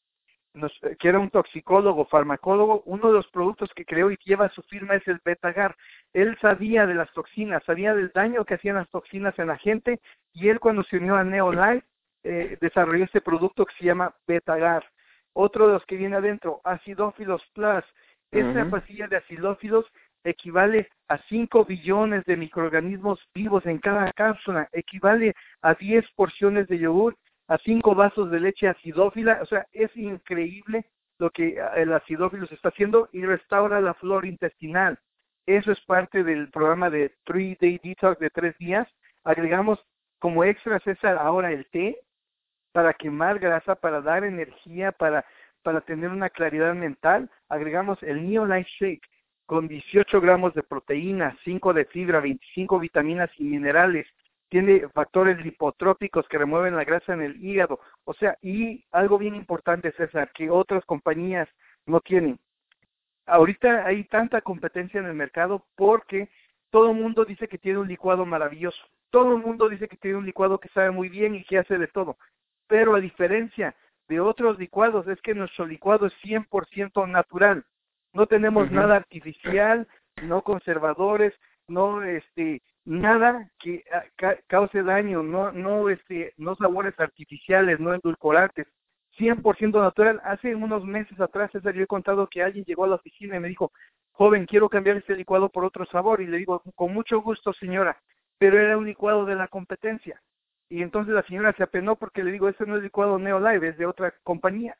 eh, 0.54 0.96
que 0.98 1.08
era 1.08 1.18
un 1.18 1.30
toxicólogo, 1.30 2.04
farmacólogo, 2.06 2.82
uno 2.84 3.08
de 3.08 3.14
los 3.14 3.28
productos 3.28 3.70
que 3.74 3.84
creó 3.84 4.10
y 4.10 4.18
lleva 4.24 4.50
su 4.50 4.62
firma 4.62 4.94
es 4.94 5.06
el 5.08 5.20
Betagar. 5.24 5.76
Él 6.12 6.36
sabía 6.40 6.86
de 6.86 6.94
las 6.94 7.12
toxinas, 7.12 7.64
sabía 7.64 7.94
del 7.94 8.10
daño 8.14 8.44
que 8.44 8.54
hacían 8.54 8.76
las 8.76 8.90
toxinas 8.90 9.38
en 9.38 9.48
la 9.48 9.58
gente 9.58 10.00
y 10.32 10.48
él 10.48 10.60
cuando 10.60 10.82
se 10.84 10.98
unió 10.98 11.16
a 11.16 11.24
Neolife 11.24 11.86
eh, 12.24 12.58
desarrolló 12.60 13.04
este 13.04 13.20
producto 13.20 13.64
que 13.64 13.74
se 13.78 13.84
llama 13.84 14.14
Betagar. 14.26 14.84
Otro 15.32 15.66
de 15.66 15.74
los 15.74 15.86
que 15.86 15.96
viene 15.96 16.16
adentro, 16.16 16.60
Acidófilos 16.64 17.42
Plus. 17.54 17.84
Esta 18.30 18.64
pastilla 18.70 19.08
de 19.08 19.16
acidófilos 19.16 19.84
equivale 20.24 20.88
a 21.08 21.18
5 21.28 21.66
billones 21.66 22.24
de 22.24 22.36
microorganismos 22.36 23.20
vivos 23.34 23.66
en 23.66 23.78
cada 23.78 24.10
cápsula, 24.12 24.68
equivale 24.72 25.34
a 25.60 25.74
10 25.74 26.10
porciones 26.12 26.66
de 26.68 26.78
yogur 26.78 27.16
a 27.52 27.58
cinco 27.58 27.94
vasos 27.94 28.30
de 28.30 28.40
leche 28.40 28.66
acidófila, 28.66 29.40
o 29.42 29.46
sea, 29.46 29.66
es 29.72 29.94
increíble 29.94 30.86
lo 31.18 31.30
que 31.30 31.60
ah, 31.60 31.74
el 31.76 31.92
acidófilo 31.92 32.46
se 32.46 32.54
está 32.54 32.70
haciendo 32.70 33.10
y 33.12 33.26
restaura 33.26 33.78
la 33.82 33.92
flora 33.92 34.26
intestinal. 34.26 34.98
Eso 35.44 35.70
es 35.70 35.80
parte 35.82 36.24
del 36.24 36.48
programa 36.48 36.88
de 36.88 37.14
Three 37.24 37.58
Day 37.60 37.78
Detox 37.84 38.18
de 38.18 38.30
tres 38.30 38.56
días. 38.56 38.88
Agregamos 39.22 39.78
como 40.18 40.44
extra 40.44 40.80
César 40.80 41.18
ahora 41.18 41.52
el 41.52 41.66
té 41.66 41.98
para 42.72 42.94
quemar 42.94 43.38
grasa, 43.38 43.74
para 43.74 44.00
dar 44.00 44.24
energía, 44.24 44.90
para, 44.90 45.26
para 45.62 45.82
tener 45.82 46.08
una 46.08 46.30
claridad 46.30 46.74
mental. 46.74 47.28
Agregamos 47.50 48.02
el 48.02 48.30
Neo 48.30 48.46
Life 48.46 48.70
Shake 48.78 49.06
con 49.44 49.68
18 49.68 50.22
gramos 50.22 50.54
de 50.54 50.62
proteína, 50.62 51.36
5 51.44 51.74
de 51.74 51.84
fibra, 51.84 52.20
25 52.20 52.78
vitaminas 52.78 53.30
y 53.36 53.44
minerales, 53.44 54.06
tiene 54.52 54.86
factores 54.90 55.42
lipotrópicos 55.42 56.28
que 56.28 56.36
remueven 56.36 56.76
la 56.76 56.84
grasa 56.84 57.14
en 57.14 57.22
el 57.22 57.42
hígado. 57.42 57.80
O 58.04 58.12
sea, 58.12 58.36
y 58.42 58.84
algo 58.92 59.16
bien 59.16 59.34
importante, 59.34 59.92
César, 59.92 60.30
que 60.34 60.50
otras 60.50 60.84
compañías 60.84 61.48
no 61.86 62.00
tienen. 62.00 62.38
Ahorita 63.24 63.86
hay 63.86 64.04
tanta 64.04 64.42
competencia 64.42 65.00
en 65.00 65.06
el 65.06 65.14
mercado 65.14 65.64
porque 65.74 66.28
todo 66.68 66.90
el 66.90 66.98
mundo 66.98 67.24
dice 67.24 67.48
que 67.48 67.56
tiene 67.56 67.78
un 67.78 67.88
licuado 67.88 68.26
maravilloso. 68.26 68.76
Todo 69.08 69.34
el 69.36 69.42
mundo 69.42 69.70
dice 69.70 69.88
que 69.88 69.96
tiene 69.96 70.18
un 70.18 70.26
licuado 70.26 70.58
que 70.58 70.68
sabe 70.68 70.90
muy 70.90 71.08
bien 71.08 71.34
y 71.34 71.44
que 71.44 71.56
hace 71.56 71.78
de 71.78 71.86
todo. 71.86 72.18
Pero 72.66 72.94
a 72.94 73.00
diferencia 73.00 73.74
de 74.06 74.20
otros 74.20 74.58
licuados 74.58 75.08
es 75.08 75.18
que 75.22 75.32
nuestro 75.32 75.64
licuado 75.64 76.04
es 76.04 76.12
100% 76.22 77.08
natural. 77.08 77.64
No 78.12 78.26
tenemos 78.26 78.70
nada 78.70 78.96
artificial, 78.96 79.88
no 80.22 80.42
conservadores, 80.42 81.32
no 81.68 82.02
este 82.02 82.62
nada 82.84 83.48
que 83.58 83.84
ah, 83.92 84.34
cause 84.48 84.82
daño, 84.82 85.22
no, 85.22 85.52
no, 85.52 85.88
este, 85.88 86.32
no 86.36 86.54
sabores 86.56 86.98
artificiales, 86.98 87.78
no 87.80 87.94
endulcorantes, 87.94 88.66
100% 89.18 89.80
natural. 89.80 90.20
Hace 90.24 90.54
unos 90.54 90.84
meses 90.84 91.20
atrás, 91.20 91.50
César, 91.52 91.74
yo 91.74 91.82
he 91.82 91.86
contado 91.86 92.26
que 92.26 92.42
alguien 92.42 92.64
llegó 92.64 92.84
a 92.84 92.88
la 92.88 92.96
oficina 92.96 93.36
y 93.36 93.40
me 93.40 93.48
dijo, 93.48 93.72
joven, 94.12 94.46
quiero 94.46 94.68
cambiar 94.68 94.96
este 94.96 95.16
licuado 95.16 95.48
por 95.48 95.64
otro 95.64 95.86
sabor. 95.86 96.20
Y 96.20 96.26
le 96.26 96.38
digo, 96.38 96.62
con 96.74 96.92
mucho 96.92 97.20
gusto, 97.20 97.52
señora, 97.52 98.00
pero 98.38 98.58
era 98.58 98.76
un 98.76 98.86
licuado 98.86 99.24
de 99.24 99.36
la 99.36 99.48
competencia. 99.48 100.20
Y 100.68 100.82
entonces 100.82 101.14
la 101.14 101.22
señora 101.24 101.52
se 101.52 101.62
apenó 101.62 101.96
porque 101.96 102.24
le 102.24 102.32
digo, 102.32 102.48
ese 102.48 102.64
no 102.66 102.76
es 102.76 102.82
licuado 102.82 103.18
Neolive, 103.18 103.68
es 103.68 103.78
de 103.78 103.86
otra 103.86 104.14
compañía. 104.22 104.76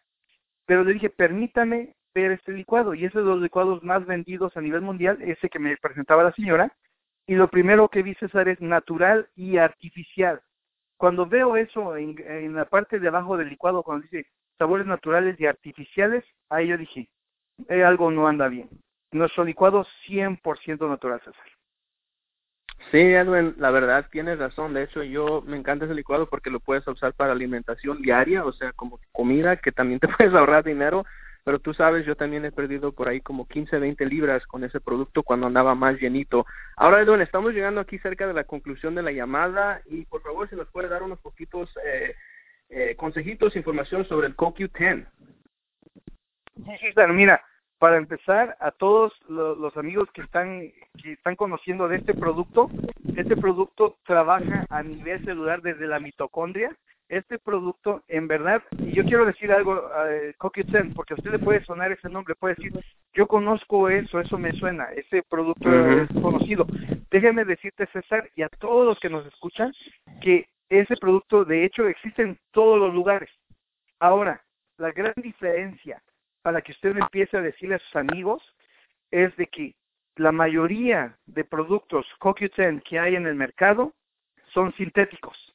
Pero 0.65 0.85
le 0.85 0.95
dije, 0.95 1.11
permítame 1.11 1.95
ver 2.15 2.33
este 2.33 2.53
licuado. 2.53 2.95
Y 2.95 3.05
ese 3.05 3.19
es 3.19 3.25
de 3.25 3.31
los 3.31 3.41
licuados 3.41 3.83
más 3.83 4.07
vendidos 4.07 4.57
a 4.57 4.61
nivel 4.61 4.83
mundial, 4.83 5.19
ese 5.23 5.49
que 5.49 5.59
me 5.59 5.77
presentaba 5.77 6.23
la 6.23 6.33
señora 6.33 6.73
y 7.27 7.35
lo 7.35 7.49
primero 7.49 7.89
que 7.89 8.03
vi, 8.03 8.15
César, 8.15 8.49
es 8.49 8.61
natural 8.61 9.29
y 9.37 9.59
artificial. 9.59 10.41
Cuando 10.97 11.27
veo 11.27 11.57
eso 11.57 11.97
en, 11.97 12.55
la 12.55 12.65
parte 12.65 12.99
de 12.99 13.09
abajo 13.09 13.37
del 13.37 13.49
licuado, 13.49 13.83
cuando 13.83 14.03
dice 14.05 14.27
sabores 14.59 14.87
naturales 14.87 15.39
y 15.41 15.47
artificiales, 15.47 16.25
ahí 16.49 16.69
yo 16.69 16.77
dije, 16.77 17.09
eh, 17.69 17.85
algo 17.85 18.11
no 18.11 18.27
anda 18.29 18.49
bien. 18.49 18.69
Nuestro 19.13 19.45
licuado 19.45 19.87
100% 20.07 20.89
natural, 20.89 21.21
César. 21.21 21.47
Sí, 22.91 22.99
Edwin, 22.99 23.55
la 23.59 23.71
verdad 23.71 24.07
tienes 24.11 24.39
razón. 24.39 24.75
De 24.75 24.83
hecho, 24.83 25.03
yo 25.03 25.43
me 25.47 25.57
encanta 25.57 25.85
ese 25.85 25.95
licuado 25.95 26.29
porque 26.29 26.51
lo 26.51 26.61
puedes 26.61 26.87
usar 26.89 27.13
para 27.15 27.33
alimentación 27.33 28.03
diaria, 28.03 28.45
o 28.45 28.53
sea, 28.53 28.73
como 28.73 28.99
comida, 29.13 29.57
que 29.57 29.71
también 29.71 30.01
te 30.01 30.09
puedes 30.17 30.35
ahorrar 30.35 30.65
dinero 30.65 31.05
pero 31.45 31.59
tú 31.59 31.75
sabes, 31.75 32.07
yo 32.07 32.17
también 32.17 32.45
he 32.45 32.53
perdido 32.53 32.93
por 32.93 33.09
ahí 33.09 33.21
como 33.21 33.47
15, 33.49 33.79
20 33.79 34.07
libras 34.07 34.47
con 34.47 34.65
ese 34.65 34.81
producto 34.81 35.23
cuando 35.23 35.47
andaba 35.47 35.75
más 35.75 36.01
llenito. 36.01 36.47
Ahora, 36.77 37.01
Edwin, 37.01 37.21
estamos 37.21 37.53
llegando 37.53 37.81
aquí 37.81 37.99
cerca 37.99 38.27
de 38.27 38.35
la 38.35 38.45
conclusión 38.45 38.95
de 38.95 39.03
la 39.03 39.13
llamada 39.13 39.83
y 39.87 40.05
por 40.05 40.23
favor, 40.23 40.49
si 40.49 40.57
nos 40.57 40.69
puede 40.71 40.89
dar 40.89 41.03
unos 41.03 41.19
poquitos 41.21 41.71
eh, 41.85 42.15
eh, 42.69 42.95
consejitos, 42.97 43.57
información 43.57 44.07
sobre 44.07 44.29
el 44.29 44.37
CoQ10. 44.37 45.07
Sí, 46.55 46.87
mira, 47.09 47.43
para 47.79 47.97
empezar, 47.97 48.57
a 48.61 48.71
todos 48.71 49.13
los, 49.29 49.77
amigos 49.77 50.09
que 50.15 50.23
están, 50.23 50.61
que 51.03 51.13
están 51.15 51.35
conociendo 51.35 51.89
de 51.89 51.97
este 51.97 52.15
producto, 52.15 52.71
este 53.17 53.37
producto 53.37 53.97
trabaja 54.07 54.65
a 54.71 54.85
nivel 54.85 55.25
celular 55.25 55.63
desde 55.63 55.89
la 55.89 55.99
mitocondria 55.99 56.71
este 57.13 57.39
producto, 57.39 58.03
en 58.09 58.27
verdad, 58.27 58.63
y 58.79 58.93
yo 58.93 59.05
quiero 59.05 59.27
decir 59.27 59.53
algo, 59.53 59.87
eh, 60.09 60.35
porque 60.39 60.63
a 61.13 61.17
usted 61.17 61.31
le 61.31 61.39
puede 61.39 61.63
sonar 61.67 61.93
ese 61.93 62.09
nombre, 62.09 62.35
puede 62.35 62.55
decir, 62.55 62.73
yo 63.13 63.27
conozco 63.27 63.91
eso, 63.91 64.19
eso 64.19 64.39
me 64.39 64.53
suena, 64.55 64.85
ese 64.93 65.23
producto 65.23 65.69
es 65.69 66.09
conocido. 66.23 66.67
Déjeme 67.11 67.45
decirte, 67.45 67.87
César, 67.93 68.31
y 68.35 68.41
a 68.41 68.49
todos 68.49 68.87
los 68.87 68.99
que 68.99 69.11
nos 69.11 69.27
escuchan, 69.27 69.75
que 70.23 70.49
ese 70.71 70.97
producto, 70.97 71.45
de 71.45 71.67
hecho, 71.67 71.87
existe 71.87 72.23
en 72.23 72.39
todos 72.51 72.79
los 72.79 72.95
lugares. 72.95 73.29
Ahora, 74.01 74.43
la 74.79 74.91
gran 74.91 75.13
diferencia 75.17 76.03
para 76.41 76.63
que 76.63 76.73
usted 76.73 76.97
empiece 76.97 77.37
a 77.37 77.43
decirle 77.43 77.75
a 77.75 77.81
sus 77.81 77.97
amigos 77.97 78.43
es 79.11 79.37
de 79.37 79.49
que 79.49 79.75
la 80.17 80.33
mayoría 80.33 81.19
de 81.27 81.45
productos 81.45 82.07
CoQ10 82.21 82.83
que 82.85 82.99
hay 82.99 83.17
en 83.17 83.27
el 83.27 83.35
mercado 83.35 83.93
son 84.55 84.73
sintéticos 84.75 85.52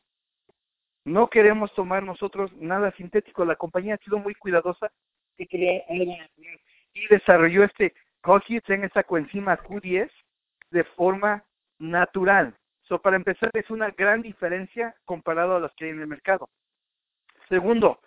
no 1.07 1.29
queremos 1.29 1.73
tomar 1.73 2.03
nosotros 2.03 2.51
nada 2.57 2.91
sintético. 2.91 3.45
La 3.45 3.55
compañía 3.55 3.95
ha 3.95 4.03
sido 4.03 4.19
muy 4.19 4.35
cuidadosa 4.35 4.91
y 5.37 7.07
desarrolló 7.09 7.63
este 7.63 7.93
en 8.67 8.83
esta 8.83 9.03
coenzima 9.03 9.57
Q10 9.57 10.11
de 10.71 10.83
forma 10.83 11.45
natural. 11.79 12.53
So, 12.81 13.01
para 13.01 13.15
empezar, 13.15 13.49
es 13.53 13.69
una 13.69 13.91
gran 13.91 14.21
diferencia 14.21 14.95
comparado 15.05 15.55
a 15.55 15.59
las 15.61 15.73
que 15.75 15.85
hay 15.85 15.91
en 15.91 16.01
el 16.01 16.07
mercado. 16.07 16.49
Segundo, 17.47 18.01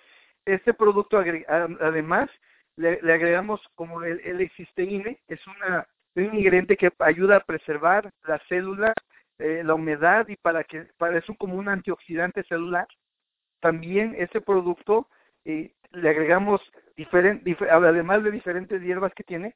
este 0.45 0.75
producto 0.75 1.19
además 1.19 2.29
le, 2.77 2.99
agregamos 3.11 3.63
como 3.77 4.03
el 4.03 4.21
L-cisteína, 4.21 5.17
es 5.27 5.41
una, 5.47 5.87
un 6.17 6.35
ingrediente 6.35 6.77
que 6.77 6.93
ayuda 6.99 7.37
a 7.37 7.45
preservar 7.45 8.13
la 8.25 8.39
célula, 8.49 8.93
eh, 9.41 9.63
la 9.65 9.75
humedad 9.75 10.29
y 10.29 10.37
para 10.37 10.65
que 10.65 10.87
para 10.99 11.19
eso 11.19 11.35
como 11.35 11.55
un 11.55 11.69
antioxidante 11.69 12.43
celular. 12.45 12.87
También 13.61 14.15
este 14.19 14.41
producto 14.41 15.09
eh, 15.45 15.73
le 15.93 16.09
agregamos 16.09 16.61
diferente, 16.97 17.57
además 17.71 18.23
de 18.23 18.31
diferentes 18.31 18.81
hierbas 18.83 19.13
que 19.15 19.25
tiene, 19.25 19.55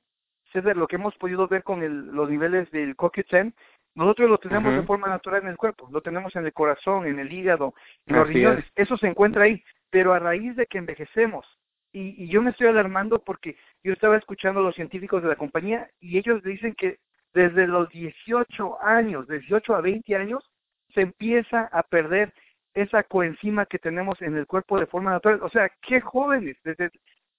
es 0.55 0.77
lo 0.77 0.87
que 0.87 0.97
hemos 0.97 1.17
podido 1.17 1.49
ver 1.49 1.63
con 1.63 1.83
el, 1.83 2.07
los 2.13 2.31
niveles 2.31 2.71
del 2.71 2.97
CoQ10, 2.97 3.53
nosotros 3.95 4.31
lo 4.31 4.39
tenemos 4.39 4.75
de 4.75 4.83
forma 4.83 5.09
natural 5.09 5.43
en 5.43 5.49
el 5.49 5.57
cuerpo, 5.57 5.89
lo 5.91 6.01
tenemos 6.01 6.35
en 6.37 6.47
el 6.47 6.53
corazón, 6.53 7.07
en 7.07 7.19
el 7.19 7.33
hígado, 7.33 7.75
en 8.07 8.17
los 8.17 8.29
riñones, 8.29 8.65
eso 8.75 8.97
se 8.97 9.07
encuentra 9.07 9.45
ahí, 9.45 9.63
pero 9.91 10.13
a 10.13 10.19
raíz 10.19 10.57
de 10.57 10.67
que 10.67 10.79
envejecemos, 10.79 11.47
y, 11.93 12.25
y, 12.25 12.29
yo 12.29 12.43
me 12.43 12.51
estoy 12.51 12.67
alarmando 12.67 13.23
porque 13.23 13.57
yo 13.85 13.93
estaba 13.93 14.17
escuchando 14.17 14.59
a 14.59 14.63
los 14.65 14.75
científicos 14.75 15.23
de 15.23 15.29
la 15.29 15.37
compañía 15.37 15.89
y 16.01 16.19
ellos 16.19 16.43
dicen 16.43 16.75
que 16.75 16.99
desde 17.35 17.67
los 17.67 17.91
18 17.91 18.83
años, 18.83 19.29
18 19.29 19.75
a 19.75 19.81
20 19.81 20.17
años, 20.17 20.49
se 20.95 21.03
empieza 21.03 21.69
a 21.73 21.83
perder 21.83 22.33
esa 22.75 23.03
coenzima 23.03 23.67
que 23.67 23.79
tenemos 23.79 24.21
en 24.23 24.37
el 24.37 24.47
cuerpo 24.47 24.79
de 24.79 24.87
forma 24.87 25.11
natural. 25.11 25.41
O 25.43 25.51
sea, 25.51 25.71
qué 25.83 26.01
jóvenes, 26.01 26.57
desde 26.65 26.91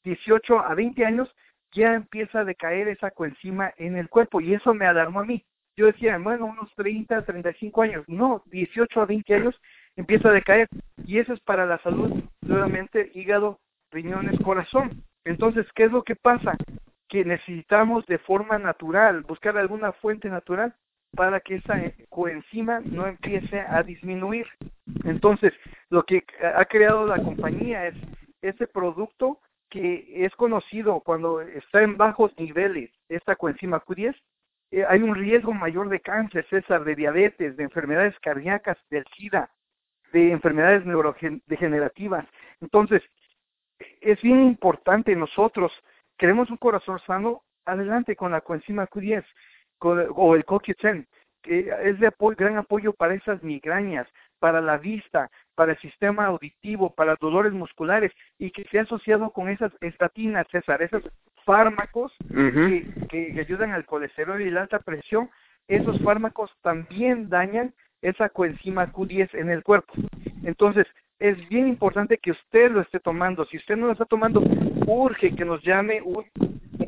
18 0.03 0.59
a 0.59 0.75
20 0.75 1.05
años 1.05 1.33
ya 1.71 1.93
empieza 1.93 2.39
a 2.39 2.45
decaer 2.45 2.87
esa 2.87 3.11
coenzima 3.11 3.73
en 3.77 3.97
el 3.97 4.07
cuerpo 4.09 4.39
y 4.39 4.53
eso 4.53 4.73
me 4.73 4.85
alarmó 4.85 5.21
a 5.21 5.25
mí. 5.25 5.43
Yo 5.77 5.87
decía, 5.87 6.17
bueno, 6.17 6.45
unos 6.45 6.73
30, 6.75 7.25
35 7.25 7.81
años. 7.81 8.05
No, 8.07 8.43
18 8.45 9.01
a 9.01 9.05
20 9.05 9.33
años 9.33 9.61
empieza 9.97 10.29
a 10.29 10.33
decaer 10.33 10.69
y 11.05 11.19
eso 11.19 11.33
es 11.33 11.39
para 11.41 11.65
la 11.65 11.77
salud, 11.79 12.23
nuevamente 12.41 13.11
hígado, 13.13 13.59
riñones, 13.91 14.39
corazón. 14.41 15.03
Entonces, 15.25 15.65
¿qué 15.73 15.85
es 15.85 15.91
lo 15.91 16.03
que 16.03 16.15
pasa? 16.15 16.55
Que 17.15 17.23
necesitamos 17.23 18.05
de 18.07 18.17
forma 18.17 18.59
natural, 18.59 19.21
buscar 19.21 19.57
alguna 19.57 19.93
fuente 19.93 20.27
natural 20.27 20.75
para 21.15 21.39
que 21.39 21.55
esa 21.55 21.81
coenzima 22.09 22.81
no 22.81 23.07
empiece 23.07 23.61
a 23.61 23.83
disminuir. 23.83 24.45
Entonces, 25.05 25.53
lo 25.89 26.03
que 26.03 26.25
ha 26.43 26.65
creado 26.65 27.05
la 27.05 27.23
compañía 27.23 27.87
es 27.87 27.95
ese 28.41 28.67
producto 28.67 29.39
que 29.69 30.25
es 30.25 30.35
conocido 30.35 30.99
cuando 30.99 31.39
está 31.39 31.83
en 31.83 31.95
bajos 31.95 32.37
niveles, 32.37 32.91
esta 33.07 33.37
coenzima 33.37 33.81
Q10, 33.81 34.13
eh, 34.71 34.83
hay 34.85 35.01
un 35.01 35.15
riesgo 35.15 35.53
mayor 35.53 35.87
de 35.87 36.01
cáncer, 36.01 36.45
César, 36.49 36.83
de 36.83 36.95
diabetes, 36.97 37.55
de 37.55 37.63
enfermedades 37.63 38.19
cardíacas, 38.19 38.77
del 38.89 39.05
SIDA, 39.15 39.49
de 40.11 40.33
enfermedades 40.33 40.85
neurodegenerativas. 40.85 42.25
Entonces, 42.59 43.01
es 44.01 44.21
bien 44.21 44.43
importante 44.43 45.15
nosotros, 45.15 45.71
queremos 46.17 46.49
un 46.49 46.57
corazón 46.57 46.99
sano, 47.05 47.43
adelante 47.65 48.15
con 48.15 48.31
la 48.31 48.41
coenzima 48.41 48.87
Q10 48.87 49.23
o 49.79 50.35
el 50.35 50.45
CoQ10, 50.45 51.05
que 51.41 51.71
es 51.83 51.99
de 51.99 52.11
gran 52.37 52.57
apoyo 52.57 52.93
para 52.93 53.13
esas 53.13 53.41
migrañas, 53.43 54.07
para 54.39 54.61
la 54.61 54.77
vista, 54.77 55.29
para 55.53 55.73
el 55.73 55.77
sistema 55.79 56.25
auditivo, 56.25 56.93
para 56.93 57.15
dolores 57.19 57.53
musculares 57.53 58.11
y 58.37 58.51
que 58.51 58.63
se 58.65 58.79
ha 58.79 58.83
asociado 58.83 59.31
con 59.31 59.49
esas 59.49 59.71
estatinas, 59.81 60.47
César, 60.51 60.81
esos 60.81 61.03
fármacos 61.45 62.11
que, 62.29 62.87
que, 63.09 63.39
ayudan 63.39 63.71
al 63.71 63.85
colesterol 63.85 64.41
y 64.41 64.49
la 64.49 64.61
alta 64.61 64.79
presión, 64.79 65.29
esos 65.67 65.99
fármacos 66.01 66.51
también 66.61 67.29
dañan 67.29 67.73
esa 68.01 68.29
coenzima 68.29 68.91
Q10 68.91 69.29
en 69.33 69.49
el 69.49 69.63
cuerpo. 69.63 69.93
Entonces, 70.43 70.85
es 71.19 71.47
bien 71.49 71.67
importante 71.67 72.17
que 72.17 72.31
usted 72.31 72.71
lo 72.71 72.81
esté 72.81 72.99
tomando. 72.99 73.45
Si 73.45 73.57
usted 73.57 73.75
no 73.75 73.87
lo 73.87 73.93
está 73.93 74.05
tomando, 74.05 74.41
urge 74.85 75.33
que 75.35 75.45
nos 75.45 75.61
llame 75.63 76.01
una 76.01 76.27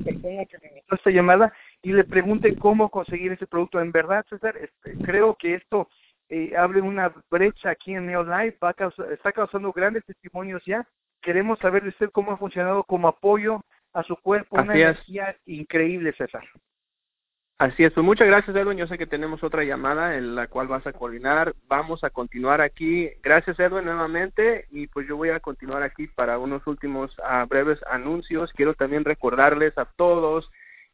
persona 0.03 0.45
que 0.45 0.57
me 0.59 0.83
esta 0.91 1.09
llamada 1.09 1.53
y 1.81 1.93
le 1.93 2.03
pregunte 2.03 2.55
cómo 2.55 2.89
conseguir 2.89 3.31
ese 3.31 3.47
producto. 3.47 3.79
En 3.79 3.91
verdad, 3.91 4.25
César, 4.29 4.55
este, 4.57 4.97
creo 5.03 5.35
que 5.35 5.55
esto 5.55 5.89
eh, 6.29 6.53
abre 6.57 6.81
una 6.81 7.13
brecha 7.29 7.69
aquí 7.69 7.93
en 7.93 8.07
Neolife, 8.07 8.57
va 8.63 8.75
está 9.11 9.31
causando 9.31 9.71
grandes 9.71 10.05
testimonios 10.05 10.61
ya. 10.65 10.85
Queremos 11.21 11.59
saber 11.59 11.83
de 11.83 11.89
usted 11.89 12.09
cómo 12.11 12.31
ha 12.31 12.37
funcionado 12.37 12.83
como 12.83 13.07
apoyo 13.07 13.61
a 13.93 14.03
su 14.03 14.15
cuerpo, 14.17 14.57
una 14.57 14.75
energía 14.75 15.35
increíble, 15.45 16.13
César. 16.13 16.43
Así 17.59 17.83
es, 17.83 17.91
pues 17.91 18.05
muchas 18.05 18.27
gracias 18.27 18.55
Edwin, 18.55 18.77
yo 18.77 18.85
sé 18.85 18.99
que 18.99 19.07
tenemos 19.07 19.43
otra 19.43 19.63
llamada 19.63 20.15
en 20.15 20.35
la 20.35 20.45
cual 20.45 20.67
vas 20.67 20.85
a 20.85 20.93
coordinar, 20.93 21.55
vamos 21.67 22.03
a 22.03 22.11
continuar 22.11 22.61
aquí, 22.61 23.09
gracias 23.23 23.59
Edwin 23.59 23.85
nuevamente. 23.85 24.67
Y 24.69 24.85
pues 24.85 25.07
yo 25.07 25.17
voy 25.17 25.29
a 25.29 25.39
continuar 25.39 25.81
aquí 25.81 26.05
para 26.05 26.37
unos 26.37 26.67
últimos 26.67 27.17
uh, 27.17 27.47
breves 27.47 27.79
anuncios, 27.89 28.53
quiero 28.53 28.75
también 28.75 29.05
recordarles 29.05 29.75
a 29.79 29.85
todos 29.85 30.51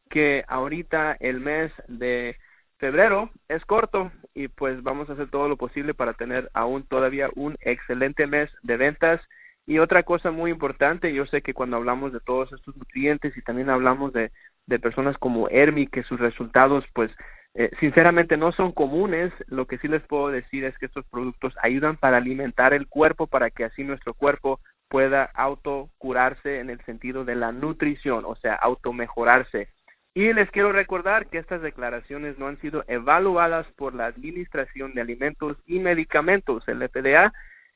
que 0.08 0.42
ahorita 0.48 1.18
el 1.20 1.40
mes 1.40 1.70
de 1.86 2.38
febrero 2.78 3.30
es 3.48 3.62
corto 3.66 4.10
y 4.32 4.48
pues 4.48 4.82
vamos 4.82 5.10
a 5.10 5.12
hacer 5.12 5.28
todo 5.28 5.50
lo 5.50 5.58
posible 5.58 5.92
para 5.92 6.14
tener 6.14 6.50
aún 6.54 6.84
todavía 6.84 7.28
un 7.34 7.58
excelente 7.60 8.26
mes 8.26 8.50
de 8.62 8.78
ventas 8.78 9.20
y 9.66 9.78
otra 9.78 10.02
cosa 10.02 10.30
muy 10.30 10.50
importante, 10.50 11.12
yo 11.14 11.26
sé 11.26 11.42
que 11.42 11.54
cuando 11.54 11.76
hablamos 11.76 12.12
de 12.12 12.20
todos 12.20 12.52
estos 12.52 12.76
nutrientes 12.76 13.36
y 13.36 13.42
también 13.42 13.70
hablamos 13.70 14.12
de 14.12 14.30
de 14.66 14.78
personas 14.78 15.16
como 15.18 15.48
Hermi 15.48 15.86
que 15.86 16.02
sus 16.04 16.18
resultados 16.18 16.84
pues 16.92 17.10
eh, 17.54 17.70
sinceramente 17.78 18.36
no 18.36 18.50
son 18.50 18.72
comunes, 18.72 19.32
lo 19.46 19.66
que 19.66 19.78
sí 19.78 19.86
les 19.86 20.02
puedo 20.02 20.28
decir 20.28 20.64
es 20.64 20.76
que 20.78 20.86
estos 20.86 21.04
productos 21.06 21.54
ayudan 21.62 21.96
para 21.96 22.16
alimentar 22.16 22.74
el 22.74 22.88
cuerpo 22.88 23.28
para 23.28 23.50
que 23.50 23.64
así 23.64 23.84
nuestro 23.84 24.12
cuerpo 24.12 24.60
pueda 24.88 25.24
autocurarse 25.34 26.58
en 26.58 26.68
el 26.68 26.80
sentido 26.84 27.24
de 27.24 27.36
la 27.36 27.52
nutrición, 27.52 28.24
o 28.26 28.34
sea, 28.36 28.54
automejorarse. 28.54 29.68
Y 30.14 30.32
les 30.32 30.50
quiero 30.50 30.72
recordar 30.72 31.26
que 31.26 31.38
estas 31.38 31.62
declaraciones 31.62 32.38
no 32.38 32.48
han 32.48 32.60
sido 32.60 32.84
evaluadas 32.88 33.66
por 33.76 33.94
la 33.94 34.06
Administración 34.06 34.94
de 34.94 35.00
Alimentos 35.00 35.56
y 35.66 35.78
Medicamentos, 35.78 36.66
el 36.68 36.88
FDA. 36.88 37.32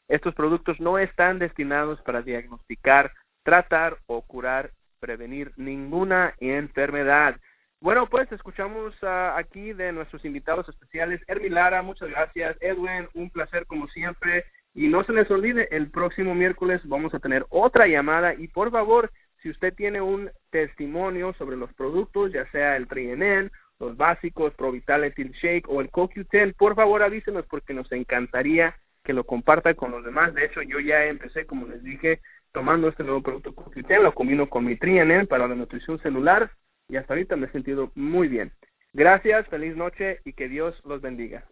Estos 0.08 0.34
productos 0.34 0.80
no 0.80 0.98
están 0.98 1.38
destinados 1.38 2.00
para 2.02 2.22
diagnosticar, 2.22 3.12
tratar 3.42 3.98
o 4.06 4.22
curar 4.22 4.70
prevenir 5.00 5.52
ninguna 5.56 6.34
enfermedad. 6.38 7.36
Bueno, 7.80 8.08
pues 8.08 8.30
escuchamos 8.32 8.94
aquí 9.02 9.72
de 9.72 9.92
nuestros 9.92 10.24
invitados 10.24 10.68
especiales. 10.68 11.20
Ermi 11.28 11.48
Lara, 11.48 11.82
muchas 11.82 12.08
gracias. 12.10 12.56
Edwin, 12.60 13.08
un 13.14 13.30
placer 13.30 13.66
como 13.66 13.86
siempre. 13.88 14.44
Y 14.74 14.88
no 14.88 15.04
se 15.04 15.12
les 15.12 15.30
olvide, 15.30 15.68
el 15.74 15.90
próximo 15.90 16.34
miércoles 16.34 16.80
vamos 16.84 17.14
a 17.14 17.20
tener 17.20 17.46
otra 17.50 17.86
llamada. 17.86 18.34
Y 18.34 18.48
por 18.48 18.70
favor, 18.70 19.10
si 19.42 19.50
usted 19.50 19.74
tiene 19.74 20.00
un 20.00 20.30
testimonio 20.50 21.34
sobre 21.34 21.56
los 21.56 21.72
productos, 21.74 22.32
ya 22.32 22.50
sea 22.50 22.76
el 22.76 22.88
Trienen, 22.88 23.52
los 23.78 23.96
básicos, 23.96 24.54
Pro 24.54 24.72
Vitality 24.72 25.30
Shake 25.40 25.68
o 25.68 25.80
el 25.80 25.90
CoQ10, 25.90 26.54
por 26.56 26.74
favor 26.74 27.02
avísenos 27.02 27.46
porque 27.46 27.74
nos 27.74 27.90
encantaría 27.92 28.74
que 29.08 29.14
lo 29.14 29.24
comparta 29.24 29.72
con 29.72 29.90
los 29.90 30.04
demás. 30.04 30.34
De 30.34 30.44
hecho, 30.44 30.60
yo 30.60 30.80
ya 30.80 31.06
empecé, 31.06 31.46
como 31.46 31.66
les 31.66 31.82
dije, 31.82 32.20
tomando 32.52 32.88
este 32.88 33.04
nuevo 33.04 33.22
producto 33.22 33.54
CoQ10, 33.54 34.02
lo 34.02 34.12
combino 34.14 34.50
con 34.50 34.66
mi 34.66 34.76
Trianen 34.76 35.26
para 35.26 35.48
la 35.48 35.54
nutrición 35.54 35.98
celular 36.00 36.50
y 36.90 36.96
hasta 36.96 37.14
ahorita 37.14 37.34
me 37.34 37.46
he 37.46 37.50
sentido 37.50 37.90
muy 37.94 38.28
bien. 38.28 38.52
Gracias, 38.92 39.48
feliz 39.48 39.74
noche 39.76 40.20
y 40.26 40.34
que 40.34 40.50
Dios 40.50 40.78
los 40.84 41.00
bendiga. 41.00 41.46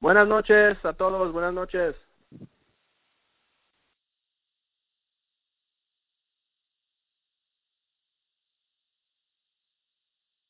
Buenas 0.00 0.26
noches 0.26 0.82
a 0.82 0.94
todos, 0.94 1.30
buenas 1.30 1.52
noches. 1.52 1.94